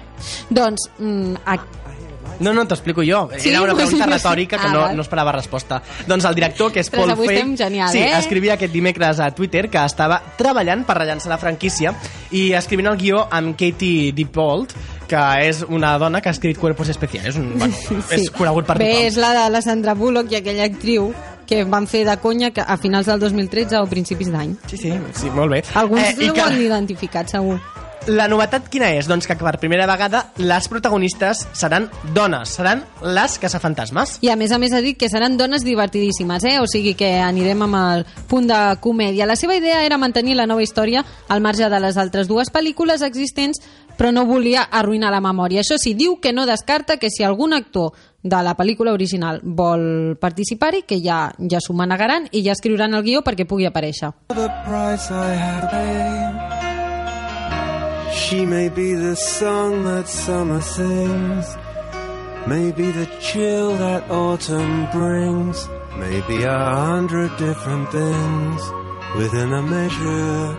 Doncs, 0.50 0.90
mm, 1.00 1.36
a, 1.46 1.60
No, 2.42 2.54
no, 2.58 2.64
t'ho 2.66 2.74
explico 2.74 3.04
jo. 3.06 3.30
Sí? 3.38 3.50
Era 3.52 3.62
una 3.62 3.76
pregunta 3.76 4.06
Sí. 4.08 4.12
retòrica 4.12 4.58
que 4.58 4.66
Ah, 4.66 4.72
no, 4.74 4.94
no 4.94 5.02
esperava 5.04 5.32
resposta. 5.32 5.82
Doncs 6.08 6.26
el 6.26 6.34
director, 6.34 6.72
que 6.74 6.80
és 6.80 6.90
Paul 6.90 7.12
Feig... 7.16 7.56
genial, 7.56 7.92
sí, 7.92 8.00
eh? 8.00 8.18
escrivia 8.18 8.56
aquest 8.56 8.74
dimecres 8.74 9.20
a 9.20 9.30
Twitter 9.30 9.70
que 9.70 9.78
estava 9.86 10.18
treballant 10.40 10.82
per 10.88 10.96
rellançar 10.98 11.30
la 11.30 11.38
franquícia 11.38 11.94
i 12.32 12.48
escrivint 12.58 12.88
el 12.90 12.98
guió 12.98 13.28
amb 13.30 13.54
Katie 13.60 14.12
DePault, 14.18 14.74
que 15.08 15.22
és 15.46 15.62
una 15.70 15.94
dona 16.00 16.20
que 16.22 16.30
ha 16.30 16.32
escrit 16.34 16.58
Cuerpos 16.58 16.90
Especiales. 16.90 17.36
Un, 17.38 17.60
bueno, 17.60 17.76
és 18.10 18.32
conegut 18.32 18.66
per 18.66 18.80
Bé, 18.80 18.90
tothom. 18.90 19.06
és 19.12 19.18
la 19.22 19.34
de 19.38 19.46
la 19.52 19.62
Sandra 19.62 19.94
Bullock 19.94 20.32
i 20.32 20.40
aquella 20.42 20.66
actriu 20.66 21.12
que 21.52 21.66
van 21.68 21.84
fer 21.92 22.06
de 22.08 22.16
conya 22.24 22.52
que 22.56 22.64
a 22.64 22.78
finals 22.80 23.10
del 23.12 23.20
2013 23.20 23.76
o 23.84 23.86
principis 23.92 24.32
d'any. 24.32 24.56
Sí, 24.72 24.78
sí, 24.80 24.94
sí, 25.20 25.30
molt 25.36 25.52
bé. 25.52 25.64
Alguns 25.76 26.14
Eh, 26.16 26.30
ho 26.30 26.34
que- 26.34 26.42
han 26.48 26.62
identificat, 26.62 27.28
segur. 27.28 27.60
La 28.08 28.26
novetat 28.28 28.66
quina 28.72 28.88
és? 28.96 29.06
Doncs 29.06 29.28
que 29.28 29.36
per 29.38 29.60
primera 29.60 29.86
vegada 29.86 30.32
les 30.42 30.68
protagonistes 30.72 31.44
seran 31.54 31.90
dones, 32.16 32.50
seran 32.50 32.84
les 33.04 33.36
caçafantasmes. 33.38 34.16
I 34.26 34.30
a 34.30 34.36
més 34.36 34.52
a 34.52 34.58
més 34.58 34.74
ha 34.74 34.80
dit 34.82 34.98
que 34.98 35.08
seran 35.08 35.38
dones 35.38 35.64
divertidíssimes, 35.64 36.44
eh? 36.46 36.56
o 36.60 36.66
sigui 36.66 36.96
que 36.96 37.20
anirem 37.22 37.62
amb 37.62 37.76
el 37.76 38.06
punt 38.28 38.48
de 38.50 38.62
comèdia. 38.82 39.28
La 39.28 39.36
seva 39.36 39.54
idea 39.56 39.84
era 39.86 40.00
mantenir 40.02 40.34
la 40.36 40.48
nova 40.48 40.64
història 40.64 41.06
al 41.28 41.42
marge 41.42 41.70
de 41.70 41.80
les 41.80 41.96
altres 41.98 42.28
dues 42.28 42.50
pel·lícules 42.52 43.04
existents, 43.06 43.60
però 44.00 44.12
no 44.12 44.26
volia 44.26 44.64
arruïnar 44.64 45.12
la 45.12 45.22
memòria. 45.22 45.62
Això 45.62 45.78
sí, 45.78 45.94
diu 45.94 46.18
que 46.20 46.34
no 46.34 46.48
descarta 46.48 46.98
que 46.98 47.12
si 47.12 47.22
algun 47.24 47.54
actor 47.54 47.92
de 48.24 48.42
la 48.44 48.54
pel·lícula 48.56 48.92
original 48.94 49.40
vol 49.44 50.16
participar-hi, 50.22 50.84
que 50.88 51.00
ja, 51.02 51.32
ja 51.50 51.60
s'ho 51.60 51.74
manegaran 51.74 52.28
i 52.32 52.44
ja 52.46 52.52
escriuran 52.54 52.94
el 52.94 53.04
guió 53.04 53.22
perquè 53.26 53.46
pugui 53.46 53.66
aparèixer. 53.66 54.12
the 54.30 54.50
price 54.66 55.10
I 55.12 55.34
had 55.36 55.62
to 55.62 55.68
pay. 55.68 56.52
She 58.14 58.46
may 58.46 58.70
be 58.70 58.94
the 58.94 59.16
song 59.16 59.84
that 59.86 60.08
summer 60.08 60.62
sings, 60.62 61.58
maybe 62.46 62.92
the 62.92 63.08
chill 63.20 63.76
that 63.78 64.10
autumn 64.10 64.88
brings, 64.92 65.68
maybe 65.98 66.44
a 66.44 66.58
hundred 66.76 67.36
different 67.38 67.90
things 67.92 68.62
within 69.18 69.52
a 69.54 69.62
measure 69.62 70.56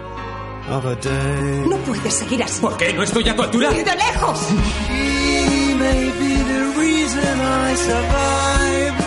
of 0.68 0.84
a 0.86 0.96
day. 0.96 1.64
No 1.68 1.76
puedes 1.78 2.14
seguir 2.14 2.42
así. 2.42 2.60
¿Por 2.60 2.76
qué? 2.76 2.92
¿No 2.92 3.02
estoy 3.02 3.28
a 3.28 3.36
tu 3.36 3.42
altura? 3.42 3.70
¡Y 3.72 3.82
de 3.82 3.96
lejos! 3.96 4.38
She 4.88 5.74
may 5.78 6.10
be 6.18 6.42
the 6.44 6.61
and 7.14 7.42
I 7.42 7.74
survive? 7.74 9.01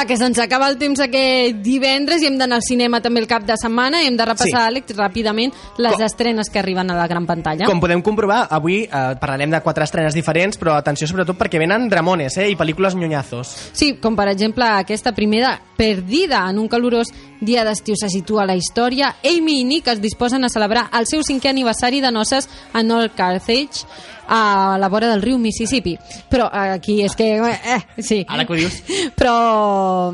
Va, 0.00 0.06
que 0.08 0.16
se'ns 0.16 0.38
acaba 0.40 0.64
el 0.70 0.78
temps 0.80 0.96
aquest 1.04 1.58
divendres 1.60 2.22
i 2.24 2.28
hem 2.30 2.38
d'anar 2.40 2.56
al 2.56 2.62
cinema 2.64 3.02
també 3.04 3.20
el 3.20 3.26
cap 3.28 3.42
de 3.44 3.52
setmana 3.60 3.98
i 4.00 4.06
hem 4.08 4.14
de 4.16 4.24
repassar, 4.24 4.46
Sí. 4.48 4.68
Àlex, 4.70 4.94
ràpidament 4.96 5.52
les 5.76 5.92
Com- 5.92 6.04
estrenes 6.06 6.48
que 6.48 6.58
arriben 6.58 6.90
a 6.90 6.94
la 6.96 7.06
gran 7.06 7.26
pantalla. 7.26 7.66
Com 7.66 7.80
podem 7.80 8.00
comprovar, 8.00 8.46
avui 8.50 8.84
eh, 8.84 8.88
parlarem 9.20 9.50
de 9.50 9.60
quatre 9.60 9.84
estrenes 9.84 10.14
diferents, 10.14 10.56
però 10.58 10.72
atenció 10.78 11.06
sobretot 11.06 11.36
perquè 11.36 11.58
venen 11.60 11.86
dramones 11.90 12.38
eh, 12.38 12.48
i 12.48 12.56
pel·lícules 12.56 12.94
nyonyazos. 12.96 13.52
Sí, 13.74 13.98
com 14.00 14.16
per 14.16 14.28
exemple 14.32 14.64
aquesta 14.64 15.12
primera 15.12 15.60
perdida 15.76 16.46
en 16.48 16.58
un 16.58 16.68
calorós 16.68 17.08
dia 17.40 17.62
d'estiu 17.64 17.94
se 17.96 18.08
situa 18.08 18.46
la 18.46 18.56
història. 18.56 19.16
Amy 19.24 19.60
i 19.60 19.64
Nick 19.64 19.88
es 19.88 20.00
disposen 20.00 20.44
a 20.44 20.48
celebrar 20.48 20.88
el 20.98 21.06
seu 21.06 21.20
cinquè 21.22 21.50
aniversari 21.50 22.00
de 22.00 22.10
noces 22.10 22.48
a 22.72 22.82
North 22.82 23.14
Carthage 23.16 23.84
a 24.32 24.76
la 24.78 24.88
vora 24.88 25.08
del 25.10 25.22
riu 25.22 25.38
Mississippi. 25.42 25.96
Però 26.30 26.46
eh, 26.52 26.70
aquí 26.78 27.00
és 27.02 27.16
que... 27.18 27.26
Eh, 27.42 27.80
sí. 28.02 28.20
Ara 28.28 28.44
que 28.46 28.52
ho 28.54 28.56
dius. 28.56 28.76
Però 29.18 29.34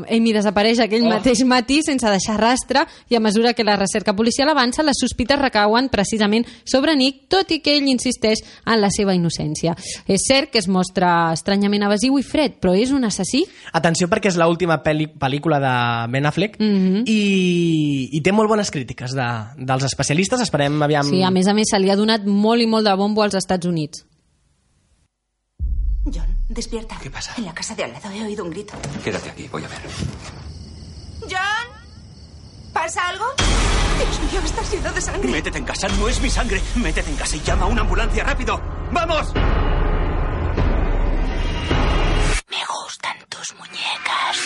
Amy 0.09 0.33
desapareix 0.33 0.79
aquell 0.83 1.05
Oh. 1.07 1.11
mateix 1.13 1.43
matí 1.45 1.81
sense 1.85 2.09
deixar 2.09 2.39
rastre 2.41 2.81
i 3.07 3.15
a 3.15 3.19
mesura 3.21 3.53
que 3.53 3.63
la 3.63 3.75
recerca 3.77 4.15
policial 4.17 4.49
avança, 4.49 4.81
les 4.83 4.97
sospites 4.99 5.37
recauen 5.39 5.89
precisament 5.93 6.47
sobre 6.65 6.95
Nick, 6.97 7.27
tot 7.29 7.51
i 7.53 7.59
que 7.61 7.75
ell 7.77 7.87
insisteix 7.87 8.41
en 8.65 8.81
la 8.81 8.89
seva 8.89 9.13
innocència. 9.13 9.75
És 10.07 10.25
cert 10.27 10.49
que 10.51 10.57
es 10.59 10.67
mostra 10.67 11.31
estranyament 11.35 11.85
evasiu 11.85 12.17
i 12.17 12.23
fred, 12.25 12.57
però 12.59 12.73
és 12.75 12.91
un 12.91 13.05
assassí? 13.05 13.45
Atenció 13.77 14.09
perquè 14.09 14.31
és 14.33 14.37
l'última 14.41 14.81
pel·lícula 14.83 15.61
de 15.61 15.75
Ben 16.11 16.25
Affleck 16.25 16.57
Mhm. 16.59 17.03
i, 17.05 18.09
i 18.17 18.21
té 18.25 18.31
molt 18.33 18.49
bones 18.49 18.71
crítiques 18.73 19.13
de, 19.13 19.27
dels 19.57 19.83
especialistes. 19.87 20.41
Esperem 20.41 20.81
aviam... 20.81 21.05
Sí, 21.05 21.21
a 21.23 21.29
més 21.31 21.47
a 21.47 21.53
més 21.53 21.69
se 21.69 21.79
li 21.79 21.91
ha 21.93 21.95
donat 21.99 22.25
molt 22.25 22.63
i 22.63 22.67
molt 22.67 22.87
de 22.87 22.95
bombo 22.97 23.21
als 23.23 23.35
Estats 23.37 23.67
Units. 23.69 24.06
John, 26.13 26.37
despierta. 26.47 26.97
¿Qué 27.01 27.09
pasa? 27.11 27.33
En 27.37 27.45
la 27.45 27.53
casa 27.53 27.75
de 27.75 27.83
al 27.83 27.91
lado 27.91 28.09
he 28.11 28.23
oído 28.23 28.43
un 28.43 28.51
grito. 28.51 28.73
Quédate 29.03 29.29
aquí, 29.29 29.47
voy 29.51 29.63
a 29.63 29.67
ver. 29.67 29.79
¿John? 31.21 31.67
¿Pasa 32.73 33.07
algo? 33.09 33.25
Dios 33.97 34.31
mío, 34.31 34.41
está 34.43 34.61
lleno 34.63 34.93
de 34.93 35.01
sangre. 35.01 35.31
Métete 35.31 35.57
en 35.57 35.65
casa, 35.65 35.87
no 35.87 36.07
es 36.07 36.21
mi 36.21 36.29
sangre. 36.29 36.61
Métete 36.75 37.09
en 37.09 37.15
casa 37.15 37.35
y 37.35 37.41
llama 37.41 37.63
a 37.63 37.67
una 37.67 37.81
ambulancia 37.81 38.23
rápido. 38.23 38.61
¡Vamos! 38.91 39.33
Me 42.49 42.63
gustan 42.65 43.17
tus 43.29 43.53
muñecas. 43.55 44.37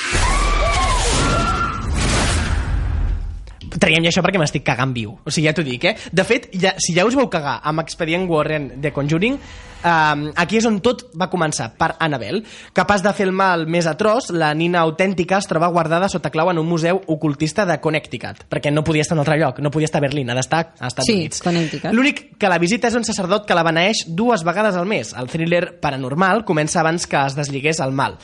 Traiem 3.82 4.04
ja 4.04 4.12
això 4.12 4.22
perquè 4.24 4.40
m'estic 4.42 4.64
cagant 4.66 4.94
viu. 4.94 5.18
O 5.26 5.32
sigui, 5.32 5.48
ja 5.48 5.54
t'ho 5.58 5.64
dic, 5.66 5.86
eh? 5.90 5.96
De 6.12 6.24
fet, 6.28 6.50
ja, 6.54 6.74
si 6.78 6.94
ja 6.96 7.06
us 7.08 7.16
vau 7.18 7.30
cagar 7.32 7.60
amb 7.64 7.82
Expedient 7.84 8.28
Warren 8.30 8.82
de 8.82 8.92
Conjuring, 8.94 9.38
um, 9.84 10.26
aquí 10.36 10.58
és 10.60 10.66
on 10.70 10.80
tot 10.84 11.08
va 11.18 11.30
començar, 11.32 11.72
per 11.78 11.96
Annabelle. 12.00 12.44
Capaç 12.74 13.04
de 13.06 13.14
fer 13.18 13.28
el 13.28 13.34
mal 13.36 13.68
més 13.68 13.88
atroç, 13.90 14.32
la 14.36 14.54
nina 14.58 14.82
autèntica 14.86 15.40
es 15.42 15.48
troba 15.50 15.70
guardada 15.74 16.10
sota 16.10 16.32
clau 16.34 16.50
en 16.52 16.60
un 16.62 16.68
museu 16.70 17.02
ocultista 17.08 17.66
de 17.66 17.80
Connecticut, 17.82 18.46
perquè 18.50 18.72
no 18.72 18.84
podia 18.84 19.06
estar 19.06 19.16
en 19.18 19.22
un 19.22 19.26
altre 19.26 19.40
lloc, 19.42 19.60
no 19.60 19.72
podia 19.72 19.90
estar 19.90 20.02
a 20.02 20.08
Berlín, 20.08 20.30
ha 20.30 20.38
d'estar 20.38 20.64
als 20.80 20.94
Estats 20.94 21.08
Sí, 21.08 21.18
Units. 21.20 21.42
Connecticut. 21.42 21.92
L'únic 21.94 22.24
que 22.38 22.50
la 22.50 22.60
visita 22.62 22.88
és 22.90 22.96
un 22.96 23.06
sacerdot 23.08 23.46
que 23.48 23.58
la 23.58 23.64
beneeix 23.68 24.06
dues 24.08 24.44
vegades 24.48 24.76
al 24.76 24.88
mes. 24.90 25.14
El 25.18 25.30
thriller 25.30 25.80
paranormal 25.82 26.46
comença 26.46 26.82
abans 26.82 27.08
que 27.08 27.20
es 27.26 27.36
desligués 27.38 27.80
el 27.80 27.92
mal. 27.92 28.18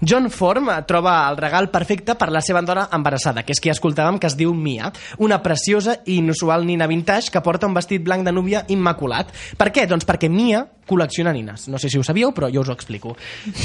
John 0.00 0.28
Form 0.30 0.68
troba 0.86 1.28
el 1.30 1.36
regal 1.38 1.70
perfecte 1.70 2.16
per 2.18 2.28
la 2.34 2.42
seva 2.44 2.60
dona 2.66 2.88
embarassada, 2.92 3.44
que 3.46 3.54
és 3.54 3.60
qui 3.62 3.70
escoltàvem 3.72 4.18
que 4.20 4.28
es 4.28 4.36
diu 4.36 4.52
Mia, 4.54 4.90
una 5.22 5.40
preciosa 5.42 6.00
i 6.04 6.18
inusual 6.18 6.66
nina 6.66 6.88
vintage 6.90 7.30
que 7.32 7.42
porta 7.44 7.68
un 7.70 7.76
vestit 7.76 8.02
blanc 8.04 8.26
de 8.26 8.32
núvia 8.34 8.64
immaculat. 8.68 9.32
Per 9.56 9.70
què? 9.72 9.86
Doncs 9.88 10.06
perquè 10.08 10.28
Mia 10.28 10.64
col·lecciona 10.88 11.32
nines. 11.32 11.68
No 11.72 11.78
sé 11.78 11.88
si 11.90 11.98
ho 11.98 12.04
sabíeu, 12.04 12.32
però 12.36 12.50
jo 12.52 12.62
us 12.64 12.70
ho 12.70 12.74
explico. 12.76 13.14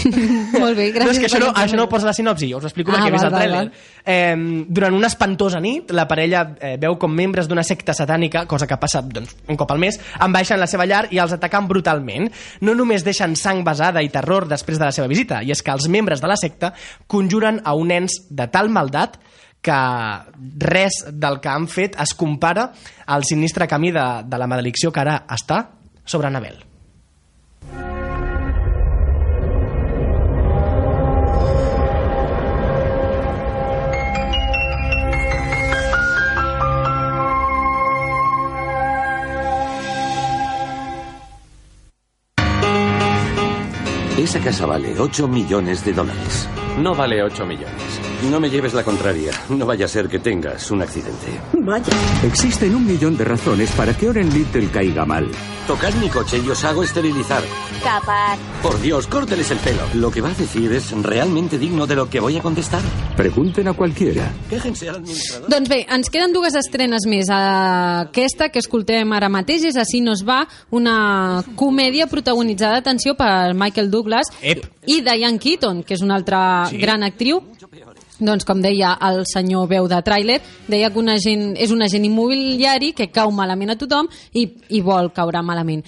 Molt 0.59 0.77
bé, 0.77 0.89
gràcies. 0.95 1.05
no, 1.05 1.11
és 1.11 1.19
que 1.19 1.29
això 1.29 1.41
no, 1.41 1.51
això 1.55 1.77
no 1.79 1.85
ho 1.87 1.91
posa 1.91 2.09
la 2.09 2.13
sinopsi, 2.15 2.49
jo 2.51 2.59
us 2.59 2.67
ho 2.67 2.71
explico 2.71 2.91
Ah, 2.91 2.99
perquè 2.99 3.09
he 3.09 3.15
vist 3.15 3.27
el 3.27 3.33
val, 3.33 3.41
tràiler. 3.41 3.71
Eh, 4.05 4.65
durant 4.67 4.95
una 4.95 5.09
espantosa 5.11 5.59
nit, 5.63 5.91
la 5.95 6.07
parella 6.09 6.45
eh, 6.59 6.75
veu 6.81 6.97
com 7.01 7.13
membres 7.13 7.49
d'una 7.49 7.63
secta 7.67 7.93
satànica, 7.97 8.45
cosa 8.49 8.67
que 8.67 8.77
passa 8.81 9.01
doncs, 9.05 9.35
un 9.47 9.59
cop 9.59 9.71
al 9.71 9.81
mes, 9.81 9.99
enbaixen 10.25 10.59
la 10.59 10.67
seva 10.69 10.87
llar 10.89 11.05
i 11.11 11.19
els 11.21 11.35
ataquen 11.35 11.67
brutalment. 11.69 12.29
No 12.65 12.75
només 12.77 13.05
deixen 13.05 13.35
sang 13.39 13.63
basada 13.67 14.03
i 14.03 14.11
terror 14.13 14.47
després 14.49 14.79
de 14.79 14.87
la 14.87 14.95
seva 14.95 15.09
visita, 15.11 15.43
i 15.43 15.51
és 15.51 15.63
que 15.63 15.75
els 15.75 15.89
membres 15.91 16.21
de 16.23 16.31
la 16.31 16.39
secta 16.39 16.73
conjuren 17.07 17.61
a 17.65 17.75
un 17.75 17.91
ens 17.91 18.21
de 18.29 18.47
tal 18.51 18.71
maldat 18.73 19.19
que 19.61 19.75
res 20.63 21.01
del 21.11 21.41
que 21.43 21.51
han 21.51 21.67
fet 21.67 21.97
es 21.99 22.13
compara 22.15 22.69
al 23.07 23.25
sinistre 23.27 23.67
camí 23.67 23.91
de, 23.91 24.07
de 24.23 24.39
la 24.39 24.47
maledicció 24.47 24.93
que 24.95 25.03
ara 25.03 25.19
està 25.27 25.65
sobre 26.05 26.31
Anabel. 26.31 26.68
Esa 44.19 44.41
casa 44.41 44.65
vale 44.65 44.99
8 44.99 45.29
millones 45.29 45.85
de 45.85 45.93
dólares. 45.93 46.49
No 46.77 46.93
vale 46.93 47.23
8 47.23 47.45
millones. 47.45 48.08
No 48.27 48.39
me 48.39 48.49
lleves 48.49 48.73
la 48.73 48.83
contraria. 48.83 49.31
No 49.49 49.65
vaya 49.65 49.85
a 49.85 49.87
ser 49.87 50.09
que 50.09 50.19
tengas 50.19 50.69
un 50.71 50.81
accidente. 50.81 51.39
Vaya. 51.53 51.85
Existen 52.23 52.75
un 52.75 52.85
millón 52.85 53.15
de 53.17 53.23
razones 53.23 53.71
para 53.71 53.95
que 53.95 54.09
Oren 54.09 54.33
Little 54.33 54.67
caiga 54.67 55.05
mal. 55.05 55.25
Tocad 55.65 55.93
mi 55.95 56.09
coche 56.09 56.41
y 56.45 56.49
os 56.49 56.63
hago 56.65 56.83
esterilizar. 56.83 57.43
Capaz. 57.83 58.37
Por 58.61 58.81
Dios, 58.81 59.07
córteles 59.07 59.51
el 59.51 59.59
pelo. 59.59 59.83
Lo 59.93 60.11
que 60.11 60.19
va 60.19 60.29
a 60.29 60.33
decir 60.33 60.71
es 60.73 60.91
realmente 61.01 61.57
digno 61.57 61.87
de 61.87 61.95
lo 61.95 62.09
que 62.09 62.19
voy 62.19 62.35
a 62.37 62.41
contestar. 62.41 62.81
Pregunten 63.15 63.67
a 63.69 63.73
cualquiera. 63.73 64.29
Quéjense 64.49 64.89
al 64.89 64.95
administrador. 64.97 65.49
Doncs 65.49 65.69
bé, 65.69 65.85
ens 65.89 66.09
queden 66.09 66.33
dues 66.33 66.55
estrenes 66.59 67.05
més. 67.07 67.29
Aquesta 67.31 68.49
que 68.49 68.59
escoltem 68.59 69.13
ara 69.13 69.29
mateix 69.29 69.63
és 69.69 69.77
Així 69.79 70.01
no 70.01 70.11
es 70.17 70.25
va, 70.27 70.41
una 70.71 71.43
comèdia 71.55 72.07
protagonitzada, 72.07 72.81
atenció, 72.81 73.15
per 73.15 73.53
Michael 73.55 73.89
Douglas 73.91 74.27
Ep. 74.41 74.65
i 74.87 74.99
Diane 75.05 75.39
Keaton, 75.39 75.83
que 75.83 75.93
és 75.93 76.01
una 76.01 76.15
altra 76.15 76.65
Sí. 76.69 76.77
gran 76.77 77.03
actriu. 77.03 77.43
Doncs, 78.19 78.43
com 78.43 78.59
deia 78.61 78.95
el 79.09 79.23
senyor 79.29 79.69
veu 79.71 79.87
de 79.87 80.01
tràiler, 80.03 80.39
deia 80.67 80.91
que 80.91 80.99
un 80.99 81.09
agent, 81.13 81.53
és 81.55 81.71
un 81.71 81.81
agent 81.85 82.05
immobiliari 82.05 82.91
que 82.97 83.07
cau 83.15 83.31
malament 83.31 83.71
a 83.71 83.79
tothom 83.79 84.09
i, 84.33 84.45
i 84.75 84.83
vol 84.83 85.11
caure 85.15 85.43
malament 85.45 85.85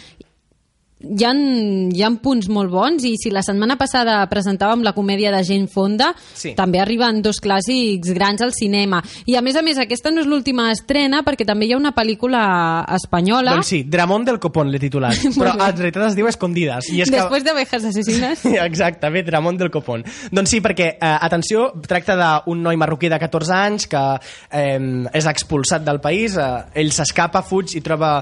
hi 1.02 1.26
ha, 1.26 1.32
hi 1.34 2.04
ha 2.04 2.10
punts 2.22 2.48
molt 2.52 2.72
bons 2.72 3.04
i 3.08 3.16
si 3.20 3.32
la 3.34 3.42
setmana 3.46 3.78
passada 3.80 4.20
presentàvem 4.32 4.84
la 4.86 4.94
comèdia 4.94 5.32
de 5.34 5.44
Gent 5.44 5.68
Fonda, 5.72 6.12
Sí. 6.38 6.54
també 6.56 6.80
arriben 6.80 7.22
dos 7.22 7.42
clàssics 7.42 8.14
grans 8.14 8.42
al 8.42 8.54
cinema. 8.54 9.02
I 9.26 9.36
a 9.36 9.42
més 9.42 9.56
a 9.56 9.62
més, 9.62 9.78
aquesta 9.82 10.12
no 10.12 10.22
és 10.22 10.28
l'última 10.28 10.70
estrena 10.72 11.24
perquè 11.24 11.46
també 11.46 11.66
hi 11.66 11.74
ha 11.74 11.78
una 11.78 11.94
pel·lícula 11.96 12.86
espanyola 12.96 13.56
Doncs 13.58 13.68
sí, 13.68 13.84
Dramón 13.84 14.26
del 14.26 14.40
Copón 14.40 14.72
l'he 14.72 14.80
titulat. 14.80 15.16
però 15.40 15.54
en 15.56 15.78
realitat 15.78 16.08
es 16.10 16.16
diu 16.16 16.28
Escondides. 16.28 16.92
I 16.94 17.02
és 17.02 17.10
que... 17.10 17.18
després 17.18 17.44
d'abejas 17.44 17.86
assassines. 17.92 18.46
Exacte, 18.70 19.10
bé, 19.10 19.24
Dramón 19.24 19.58
del 19.58 19.72
Copón. 19.72 20.04
Doncs 20.32 20.50
sí, 20.54 20.62
perquè, 20.62 20.94
eh, 20.96 21.18
atenció, 21.22 21.72
tracta 21.88 22.16
d'un 22.20 22.62
noi 22.62 22.78
marroquí 22.80 23.10
de 23.12 23.20
14 23.20 23.54
anys 23.58 23.88
que 23.92 24.04
eh, 24.52 24.80
és 25.14 25.26
expulsat 25.32 25.84
del 25.86 26.00
país, 26.04 26.38
eh, 26.38 26.52
ell 26.82 26.92
s'escapa, 26.96 27.42
fuig 27.44 27.76
i 27.76 27.82
troba 27.82 28.14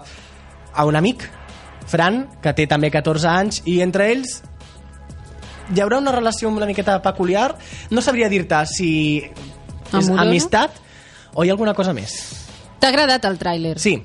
a 0.73 0.85
un 0.85 0.95
amic, 0.95 1.25
Fran, 1.89 2.27
que 2.43 2.53
té 2.53 2.67
també 2.69 2.91
14 2.93 3.27
anys, 3.29 3.61
i 3.65 3.79
entre 3.81 4.11
ells 4.13 4.39
hi 5.73 5.81
haurà 5.83 5.99
una 6.01 6.11
relació 6.13 6.49
una 6.49 6.65
miqueta 6.69 6.99
peculiar. 7.01 7.55
No 7.89 8.01
sabria 8.01 8.29
dir-te 8.29 8.61
si 8.69 8.91
és 9.23 9.93
Amorosa? 9.93 10.21
amistat 10.27 10.79
o 11.33 11.43
hi 11.43 11.49
ha 11.49 11.53
alguna 11.57 11.73
cosa 11.77 11.93
més. 11.93 12.15
T'ha 12.79 12.89
agradat 12.93 13.25
el 13.25 13.37
tràiler? 13.41 13.77
Sí, 13.81 13.97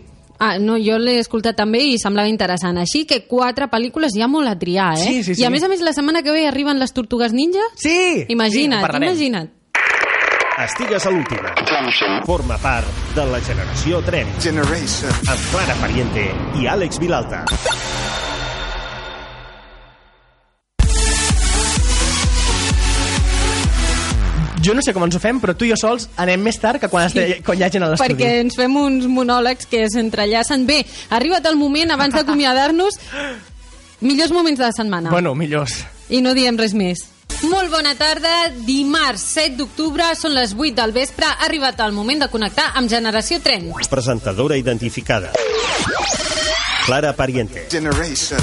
Ah, 0.44 0.58
no, 0.58 0.74
jo 0.82 0.96
l'he 0.98 1.20
escoltat 1.22 1.54
també 1.56 1.78
i 1.86 1.98
semblava 2.02 2.28
interessant. 2.28 2.76
Així 2.82 3.04
que 3.06 3.20
quatre 3.30 3.68
pel·lícules 3.70 4.16
hi 4.16 4.22
ha 4.24 4.26
molt 4.28 4.50
a 4.50 4.56
triar, 4.58 4.96
eh? 4.98 5.04
Sí, 5.04 5.22
sí, 5.22 5.36
sí. 5.36 5.40
I 5.40 5.46
a 5.46 5.50
més 5.54 5.62
a 5.62 5.68
més 5.70 5.80
la 5.80 5.92
setmana 5.94 6.24
que 6.26 6.32
ve 6.34 6.42
arriben 6.48 6.80
les 6.82 6.92
Tortugues 6.92 7.32
Ninja? 7.32 7.62
Sí! 7.78 8.26
Imagina't, 8.28 8.82
Sí, 8.82 8.96
imagina't. 8.98 9.52
Estigues 10.54 11.04
a 11.04 11.10
l'última. 11.10 11.50
Forma 12.22 12.54
part 12.62 12.86
de 13.16 13.22
la 13.26 13.40
generació 13.42 13.98
Tren. 14.06 14.28
Generation. 14.38 15.10
Amb 15.26 15.46
Clara 15.50 15.74
Pariente 15.80 16.26
i 16.60 16.68
Àlex 16.70 17.00
Vilalta. 17.02 17.40
Jo 24.62 24.76
no 24.78 24.84
sé 24.86 24.94
com 24.94 25.02
ens 25.02 25.18
ho 25.18 25.20
fem, 25.20 25.40
però 25.42 25.56
tu 25.58 25.66
i 25.66 25.72
jo 25.72 25.78
sols 25.80 26.06
anem 26.22 26.46
més 26.46 26.60
tard 26.62 26.78
que 26.78 26.86
quan, 26.92 27.10
sí. 27.10 27.40
quan 27.42 27.58
hi 27.58 27.66
ha 27.66 27.70
gent 27.74 27.82
a 27.82 27.88
l'estudi. 27.90 28.14
perquè 28.14 28.44
ens 28.44 28.54
fem 28.54 28.78
uns 28.78 29.08
monòlegs 29.10 29.66
que 29.66 29.82
s'entrellacen. 29.90 30.68
Bé, 30.70 30.84
ha 31.10 31.18
arribat 31.18 31.50
el 31.50 31.58
moment, 31.58 31.90
abans 31.96 32.14
d'acomiadar-nos, 32.14 33.00
millors 34.06 34.30
moments 34.30 34.62
de 34.62 34.68
la 34.68 34.70
setmana. 34.78 35.10
Bueno, 35.10 35.34
millors. 35.34 35.80
I 36.14 36.22
no 36.22 36.30
diem 36.38 36.62
res 36.62 36.78
més. 36.78 37.02
Molt 37.42 37.70
bona 37.72 37.94
tarda, 37.98 38.48
dimarts 38.64 39.24
7 39.34 39.58
d'octubre, 39.58 40.06
són 40.16 40.36
les 40.36 40.54
8 40.54 40.74
del 40.78 40.94
vespre, 40.94 41.26
ha 41.26 41.44
arribat 41.48 41.82
el 41.84 41.92
moment 41.96 42.24
de 42.24 42.30
connectar 42.32 42.70
amb 42.78 42.90
Generació 42.90 43.40
Tren. 43.42 43.72
Presentadora 43.90 44.56
identificada. 44.56 45.32
Clara 46.86 47.14
Pariente. 47.16 47.66
Generation. 47.72 48.40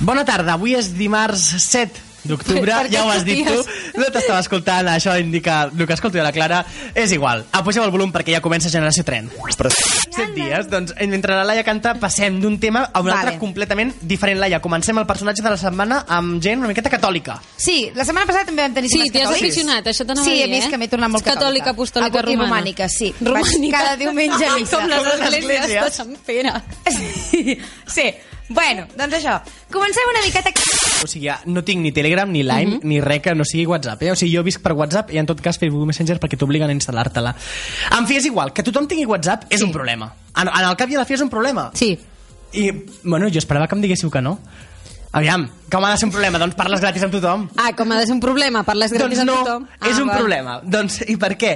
Bona 0.00 0.24
tarda, 0.28 0.58
avui 0.58 0.74
és 0.76 0.92
dimarts 0.98 1.54
7 1.64 2.03
d'octubre, 2.24 2.72
ja 2.90 3.04
ho 3.04 3.10
has 3.12 3.24
dit 3.24 3.46
tu, 3.46 3.58
no 4.00 4.06
t'estava 4.10 4.40
escoltant, 4.40 4.88
això 4.88 5.14
indica 5.20 5.64
el 5.70 5.86
que 5.86 5.92
escolto 5.94 6.18
jo 6.18 6.24
la 6.24 6.32
Clara, 6.32 6.64
és 6.94 7.12
igual, 7.12 7.44
apugem 7.52 7.84
el 7.84 7.90
volum 7.94 8.12
perquè 8.12 8.32
ja 8.36 8.40
comença 8.44 8.70
Generació 8.72 9.04
Tren. 9.04 9.30
Pres 9.58 9.74
Set 10.14 10.30
dies, 10.34 10.68
doncs 10.70 10.94
mentre 11.08 11.34
la 11.34 11.44
Laia 11.44 11.64
canta 11.66 11.94
passem 12.00 12.40
d'un 12.40 12.58
tema 12.62 12.84
a 12.92 13.00
un 13.00 13.06
Vale. 13.08 13.18
altre 13.20 13.38
completament 13.38 13.94
diferent, 14.00 14.38
Laia. 14.40 14.60
Comencem 14.60 14.96
el 14.98 15.06
personatge 15.06 15.42
de 15.42 15.50
la 15.50 15.56
setmana 15.58 16.04
amb 16.08 16.40
gent 16.42 16.58
una 16.60 16.68
miqueta 16.68 16.90
catòlica. 16.90 17.40
Sí, 17.56 17.90
la 17.94 18.04
setmana 18.04 18.26
passada 18.26 18.46
també 18.46 18.62
vam 18.62 18.74
tenir 18.74 18.88
Sí, 18.90 18.98
temes 18.98 19.12
t'hi 19.12 19.20
has 19.20 19.28
catòlics. 19.28 19.44
aficionat, 19.50 19.86
això 19.90 20.06
t'anava 20.06 20.24
Sí, 20.24 20.30
a 20.40 20.44
he 20.44 20.46
dir, 20.46 20.54
vist 20.54 20.66
eh? 20.68 20.70
que 20.70 20.78
m'he 20.78 20.88
tornat 20.88 21.10
molt 21.10 21.26
És 21.26 21.32
catòlica, 21.34 21.70
apostòlica, 21.74 22.22
romana. 22.22 22.44
romànica, 22.48 22.88
sí. 22.88 23.12
Romànica. 23.20 23.58
Vaig 23.60 23.70
cada 23.72 23.96
diumenge 23.96 24.46
a 24.46 24.54
missa. 24.56 24.78
Com 24.78 24.88
les 24.88 25.10
esglésies 25.14 25.66
de. 25.68 25.90
Sant 25.90 26.16
Pere. 26.26 26.52
Sí, 26.90 27.58
sí. 27.86 28.06
Bueno, 28.48 28.84
doncs 28.92 29.16
això. 29.20 29.38
Comencem 29.72 30.10
una 30.10 30.22
miqueta... 30.24 30.52
O 31.04 31.08
sigui, 31.08 31.30
no 31.48 31.62
tinc 31.64 31.80
ni 31.80 31.92
Telegram, 31.96 32.28
ni 32.30 32.42
Line, 32.44 32.80
ni 32.84 33.00
res 33.00 33.22
que 33.24 33.34
no 33.36 33.46
sigui 33.48 33.64
WhatsApp. 33.70 34.02
Eh? 34.04 34.12
O 34.12 34.18
sigui, 34.18 34.34
jo 34.36 34.44
visc 34.44 34.60
per 34.64 34.74
WhatsApp 34.76 35.14
i 35.14 35.20
en 35.20 35.28
tot 35.28 35.40
cas 35.44 35.58
Facebook 35.60 35.88
Messenger 35.88 36.18
perquè 36.20 36.38
t'obliguen 36.40 36.72
a 36.72 36.76
instal·lar-te-la. 36.76 37.34
En 37.96 38.08
fi, 38.08 38.18
és 38.20 38.28
igual, 38.28 38.52
que 38.52 38.64
tothom 38.66 38.88
tingui 38.90 39.08
WhatsApp 39.08 39.48
és 39.52 39.64
un 39.64 39.72
problema. 39.72 40.12
En, 40.34 40.48
en 40.48 40.68
el 40.68 40.76
cap 40.80 40.92
i 40.92 40.98
a 40.98 41.02
la 41.02 41.08
fi 41.08 41.16
és 41.16 41.24
un 41.24 41.32
problema. 41.32 41.70
Sí. 41.78 41.94
I, 42.54 42.70
bueno, 43.02 43.28
jo 43.32 43.40
esperava 43.40 43.66
que 43.68 43.76
em 43.78 43.84
diguéssiu 43.84 44.12
que 44.12 44.22
no. 44.24 44.38
Aviam, 45.14 45.44
com 45.70 45.84
ha 45.86 45.92
de 45.92 45.98
ser 46.00 46.08
un 46.08 46.12
problema? 46.12 46.40
Doncs 46.42 46.56
parles 46.58 46.80
gratis 46.82 47.04
amb 47.06 47.14
tothom. 47.14 47.46
Ah, 47.62 47.70
com 47.78 47.92
ha 47.94 48.00
de 48.00 48.08
ser 48.08 48.16
un 48.16 48.20
problema, 48.22 48.64
parles 48.66 48.90
gratis 48.90 49.20
doncs 49.20 49.28
no, 49.28 49.36
amb 49.38 49.46
tothom. 49.46 49.66
és 49.78 49.92
ah, 49.94 50.02
un 50.02 50.08
val. 50.10 50.18
problema. 50.18 50.56
Doncs, 50.66 50.96
i 51.06 51.14
per 51.22 51.36
què? 51.38 51.52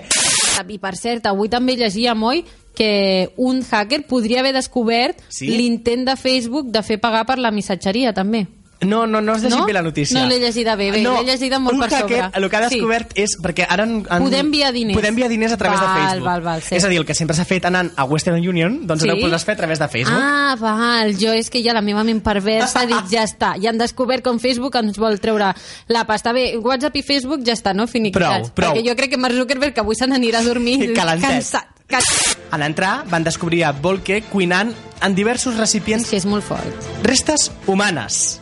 I 0.69 0.79
per 0.83 0.95
cert, 0.99 1.27
avui 1.27 1.51
també 1.51 1.75
llegíem, 1.79 2.23
oi, 2.23 2.45
que 2.79 3.33
un 3.37 3.65
hacker 3.69 4.05
podria 4.07 4.41
haver 4.41 4.55
descobert 4.55 5.19
Sí? 5.29 5.49
l'intent 5.51 6.07
de 6.07 6.15
Facebook 6.17 6.71
de 6.71 6.85
fer 6.87 7.01
pagar 7.03 7.27
per 7.27 7.39
la 7.43 7.51
missatgeria, 7.51 8.15
també. 8.15 8.47
No, 8.81 9.09
no, 9.11 9.19
no 9.21 9.33
has 9.35 9.43
llegit 9.43 9.59
No? 9.59 9.65
bé 9.67 9.73
la 9.73 9.83
notícia. 9.83 10.21
No 10.21 10.29
l'he 10.31 10.37
llegida 10.39 10.77
bé, 10.79 10.93
bé, 10.93 11.01
l'he 11.03 11.25
llegida 11.27 11.59
molt 11.59 11.81
per 11.81 11.89
sobre. 11.91 12.21
El 12.33 12.45
que 12.49 12.57
ha 12.57 12.69
Sí. 12.69 12.77
descobert 12.77 13.11
és... 13.19 13.33
Perquè 13.43 13.67
ara... 13.69 13.83
Han, 13.83 14.05
Poder 14.23 14.39
enviar 14.45 14.71
diners. 14.73 14.95
Poder 14.95 15.09
enviar 15.11 15.29
diners 15.29 15.51
a 15.53 15.57
través 15.57 15.81
Val, 15.81 15.89
de 15.89 16.01
Facebook. 16.05 16.25
val, 16.29 16.43
val, 16.43 16.63
sí. 16.63 16.77
És 16.77 16.85
a 16.85 16.89
dir, 16.93 17.01
el 17.01 17.05
que 17.05 17.17
sempre 17.19 17.35
s'ha 17.35 17.45
fet 17.45 17.65
anant 17.67 17.91
a 17.97 18.05
Western 18.05 18.39
Union, 18.39 18.87
doncs 18.87 19.03
Sí? 19.03 19.09
ara 19.11 19.19
ho 19.19 19.25
podràs 19.25 19.43
fer 19.45 19.55
a 19.55 19.57
través 19.57 19.81
de 19.83 19.89
Facebook. 19.89 20.23
Ah, 20.23 20.55
val, 20.61 21.11
jo 21.19 21.33
és 21.35 21.51
que 21.51 21.61
ja 21.65 21.75
la 21.75 21.83
meva 21.83 22.05
ment 22.07 22.23
perversa 22.23 22.87
dic, 22.87 23.11
ja 23.11 23.25
està, 23.27 23.57
ja 23.61 23.71
han 23.71 23.79
descobert 23.83 24.23
com 24.23 24.39
Facebook 24.39 24.77
ens 24.79 24.97
vol 24.97 25.19
treure 25.19 25.51
la 25.89 26.05
pasta. 26.07 26.33
Bé, 26.33 26.55
WhatsApp 26.63 26.95
i 26.95 27.03
Facebook 27.03 27.43
ja 27.45 27.55
està, 27.59 27.75
no? 27.75 27.89
Finiquitats. 27.89 28.53
Prou, 28.53 28.55
prou. 28.55 28.77
Perquè 28.77 28.87
jo 28.89 28.95
crec 28.95 29.11
que 29.11 29.19
Mark 29.19 29.35
Zuckerberg 29.35 29.77
avui 29.83 29.97
se 29.99 30.07
n'anirà 30.07 30.39
a 30.39 30.43
dormir 30.47 30.93
cansat. 30.95 31.67
Cansat. 31.89 32.37
En 32.53 32.63
entrar, 32.65 33.05
van 33.11 33.25
descobrir 33.25 33.65
a 33.65 33.73
Volke 33.73 34.23
cuinant 34.31 34.73
en 35.05 35.15
diversos 35.15 35.59
recipients... 35.61 36.07
És 36.07 36.11
que 36.11 36.21
és 36.23 36.29
molt 36.29 36.47
fort. 36.47 36.89
Restes 37.05 37.51
humanes, 37.69 38.39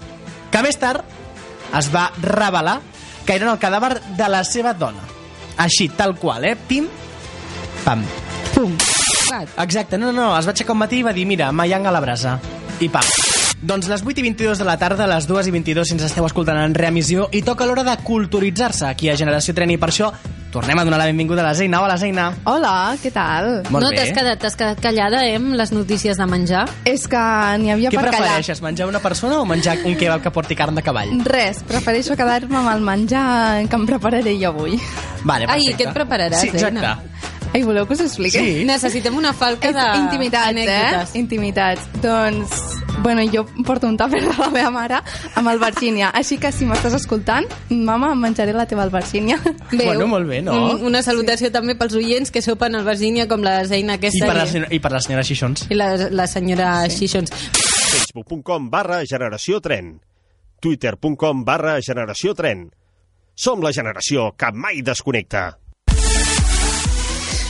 que 0.52 0.62
més 0.62 0.78
tard 0.78 1.02
es 1.76 1.90
va 1.92 2.09
revelar 2.22 2.78
que 3.26 3.35
eren 3.35 3.50
el 3.50 3.59
cadàver 3.59 3.96
de 4.18 4.28
la 4.30 4.44
seva 4.46 4.74
dona. 4.78 5.02
Així, 5.59 5.88
tal 5.98 6.14
qual, 6.20 6.44
eh? 6.46 6.54
Pim, 6.68 6.87
pam. 7.85 8.04
Pum. 8.54 8.76
Exacte, 9.59 9.98
no, 9.98 10.12
no, 10.14 10.30
es 10.38 10.46
va 10.46 10.54
aixecar 10.54 10.76
un 10.76 10.85
matí 10.85 11.00
i 11.00 11.06
va 11.06 11.14
dir, 11.16 11.26
mira, 11.26 11.50
mayang 11.50 11.88
a 11.88 11.94
la 11.94 12.02
brasa. 12.04 12.38
I 12.78 12.90
pam. 12.92 13.11
Doncs 13.66 13.88
les 13.88 14.04
8 14.04 14.20
i 14.20 14.24
22 14.28 14.61
de 14.61 14.66
la 14.68 14.76
tarda, 14.78 15.09
les 15.11 15.26
2 15.26 15.48
i 15.48 15.54
22 15.54 15.88
si 15.88 15.96
ens 15.96 16.04
esteu 16.06 16.26
escoltant 16.28 16.61
en 16.61 16.76
reemissió 16.76 17.26
i 17.35 17.40
toca 17.42 17.66
l'hora 17.66 17.82
de 17.87 17.96
culturitzar-se 18.04 18.87
aquí 18.87 19.09
a 19.11 19.16
Generació 19.18 19.56
Tren 19.56 19.72
i 19.72 19.78
per 19.80 19.88
això 19.90 20.12
tornem 20.57 20.79
a 20.81 20.85
donar 20.88 20.99
la 21.03 21.05
benvinguda 21.11 21.42
a 21.42 21.49
la 21.51 21.55
Zeina. 21.55 21.83
Hola, 21.85 21.97
Zeina. 22.01 22.31
Hola, 22.49 22.73
què 23.03 23.11
tal? 23.12 23.49
Molt 23.69 23.85
no 23.85 23.90
t'has 23.92 24.12
quedat, 24.16 24.38
t'has 24.40 24.57
quedat 24.57 24.81
callada, 24.81 25.21
eh, 25.29 25.35
amb 25.37 25.53
les 25.59 25.73
notícies 25.75 26.16
de 26.16 26.27
menjar? 26.31 26.64
És 26.88 27.05
que 27.12 27.21
n'hi 27.61 27.71
havia 27.75 27.90
Què 27.92 28.01
per 28.01 28.07
callar. 28.09 28.23
prefereixes, 28.23 28.62
menjar 28.64 28.88
una 28.88 29.01
persona 29.05 29.40
o 29.42 29.45
menjar 29.45 29.77
un 29.85 29.97
kebab 30.01 30.23
que 30.25 30.33
porti 30.33 30.57
carn 30.57 30.75
de 30.75 30.83
cavall? 30.87 31.12
Res, 31.29 31.61
prefereixo 31.69 32.16
quedar-me 32.16 32.57
amb 32.57 32.73
el 32.73 32.81
menjar 32.81 33.69
que 33.69 33.77
em 33.77 33.85
prepararé 33.87 34.38
jo 34.40 34.49
avui. 34.55 34.81
Vale, 35.25 35.45
Ai, 35.49 35.61
perfecte. 35.61 35.77
què 35.85 35.88
et 35.90 35.95
prepararàs, 35.95 36.40
Sí, 36.40 36.49
exacte. 36.49 36.81
Zeina? 36.81 36.99
Ai, 37.57 37.62
voleu 37.64 37.87
que 37.88 37.95
us 37.97 38.03
expliqui? 38.05 38.37
Sí. 38.37 38.64
Necessitem 38.69 39.14
una 39.16 39.31
falca 39.33 39.71
de... 39.73 39.85
Intimitats, 40.03 40.51
anècdotes. 40.53 41.14
eh? 41.14 41.19
Intimitats. 41.23 41.87
Doncs, 42.03 42.57
bueno, 43.01 43.23
jo 43.33 43.47
porto 43.64 43.88
un 43.88 43.97
tàper 43.97 44.21
de 44.27 44.35
la 44.37 44.51
meva 44.53 44.71
mare 44.75 44.99
amb 45.40 45.49
albergínia, 45.49 46.11
així 46.12 46.37
que 46.42 46.51
si 46.53 46.66
m'estàs 46.69 46.92
escoltant, 46.99 47.47
mama, 47.71 48.11
em 48.12 48.21
menjaré 48.27 48.53
la 48.53 48.66
teva 48.69 48.85
albergínia. 48.85 49.38
Bé, 49.73 49.87
Bueno, 49.87 50.07
molt 50.11 50.29
bé, 50.29 50.42
no? 50.45 50.53
Un, 50.75 50.85
una 50.90 51.01
salutació 51.07 51.49
sí. 51.49 51.53
també 51.55 51.79
pels 51.81 51.97
oients 51.97 52.31
que 52.35 52.42
sopen 52.45 52.77
al 52.77 52.85
Virgínia 52.85 53.25
com 53.31 53.40
la 53.47 53.62
Zeina 53.64 53.97
I 53.97 54.01
aquesta 54.03 54.27
per, 54.29 54.37
la, 54.37 54.47
senyor- 54.53 54.73
I 54.77 54.81
per 54.85 54.92
la 54.92 55.01
senyora 55.01 55.25
Xixons. 55.25 55.66
i 55.73 55.79
la, 55.81 55.88
la 56.12 56.27
senyora 56.29 56.73
sí. 56.90 57.07
Xixons. 57.07 57.33
facebook.com 57.57 58.69
barra 58.71 59.01
generació 59.09 59.62
tren. 59.64 59.95
twitter.com 60.61 61.45
barra 61.45 61.79
generació 61.81 62.35
tren. 62.35 62.69
Som 63.37 63.61
la 63.64 63.73
generació 63.73 64.33
que 64.37 64.53
mai 64.53 64.83
desconnecta. 64.83 65.55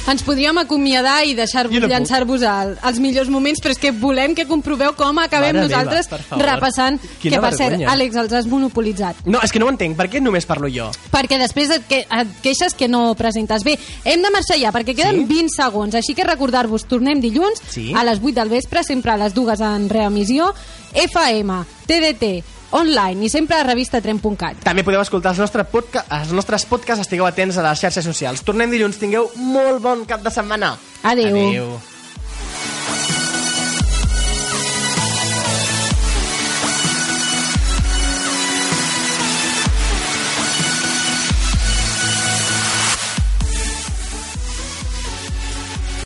Ens 0.07 0.23
podríem 0.23 0.57
acomiadar 0.59 1.25
i 1.27 1.33
deixar-vos 1.35 1.81
no 1.83 1.89
llançar-vos 1.91 2.43
el, 2.47 2.77
els 2.87 2.99
millors 3.03 3.29
moments, 3.33 3.59
però 3.63 3.73
és 3.75 3.81
que 3.83 3.91
volem 3.91 4.37
que 4.39 4.45
comproveu 4.47 4.93
com 4.95 5.19
acabem 5.19 5.51
Mare 5.57 5.65
meva, 5.67 5.67
nosaltres 5.67 6.07
favor. 6.29 6.45
repassant, 6.47 7.01
Quina 7.21 7.37
que 7.37 7.43
per 7.43 7.53
cert. 7.59 7.83
Àlex, 7.91 8.15
els 8.23 8.33
has 8.39 8.47
monopolitzat. 8.47 9.25
No, 9.27 9.41
és 9.43 9.51
que 9.51 9.59
no 9.59 9.67
ho 9.67 9.73
entenc. 9.75 9.97
Per 9.99 10.07
què 10.13 10.23
només 10.23 10.47
parlo 10.47 10.71
jo? 10.71 10.89
Perquè 11.11 11.41
després 11.43 11.71
et, 11.75 11.89
que, 11.91 12.05
et 12.07 12.29
queixes 12.45 12.75
que 12.79 12.87
no 12.89 13.15
presentes. 13.19 13.65
Bé, 13.67 13.75
hem 14.05 14.23
de 14.23 14.31
marxar 14.31 14.61
ja, 14.63 14.71
perquè 14.73 14.95
queden 14.95 15.25
Sí? 15.27 15.29
20 15.35 15.55
segons, 15.57 15.95
així 15.99 16.15
que 16.15 16.25
recordar-vos, 16.25 16.87
tornem 16.87 17.21
dilluns 17.21 17.61
Sí? 17.69 17.91
a 17.95 18.05
les 18.07 18.23
8 18.23 18.35
del 18.39 18.49
vespre, 18.49 18.85
sempre 18.85 19.11
a 19.13 19.17
les 19.17 19.35
dues 19.35 19.61
en 19.61 19.89
reemissió, 19.91 20.53
FM, 20.95 21.65
TDT, 21.87 22.45
online 22.77 23.27
i 23.27 23.33
sempre 23.33 23.59
a 23.59 23.65
revista3.cat. 23.67 24.63
També 24.67 24.85
podeu 24.87 25.03
escoltar 25.03 25.35
els 25.35 25.43
nostres, 25.43 25.69
podca 25.73 26.07
els 26.21 26.33
nostres 26.37 26.69
podcasts, 26.69 27.07
estigueu 27.07 27.27
atents 27.29 27.59
a 27.59 27.67
les 27.67 27.83
xarxes 27.83 28.07
socials. 28.07 28.45
Tornem 28.47 28.73
dilluns, 28.73 29.01
tingueu 29.01 29.31
molt 29.51 29.83
bon 29.83 30.07
cap 30.09 30.25
de 30.25 30.33
setmana. 30.33 30.77
Adéu. 31.03 31.37
Adéu. 31.37 31.96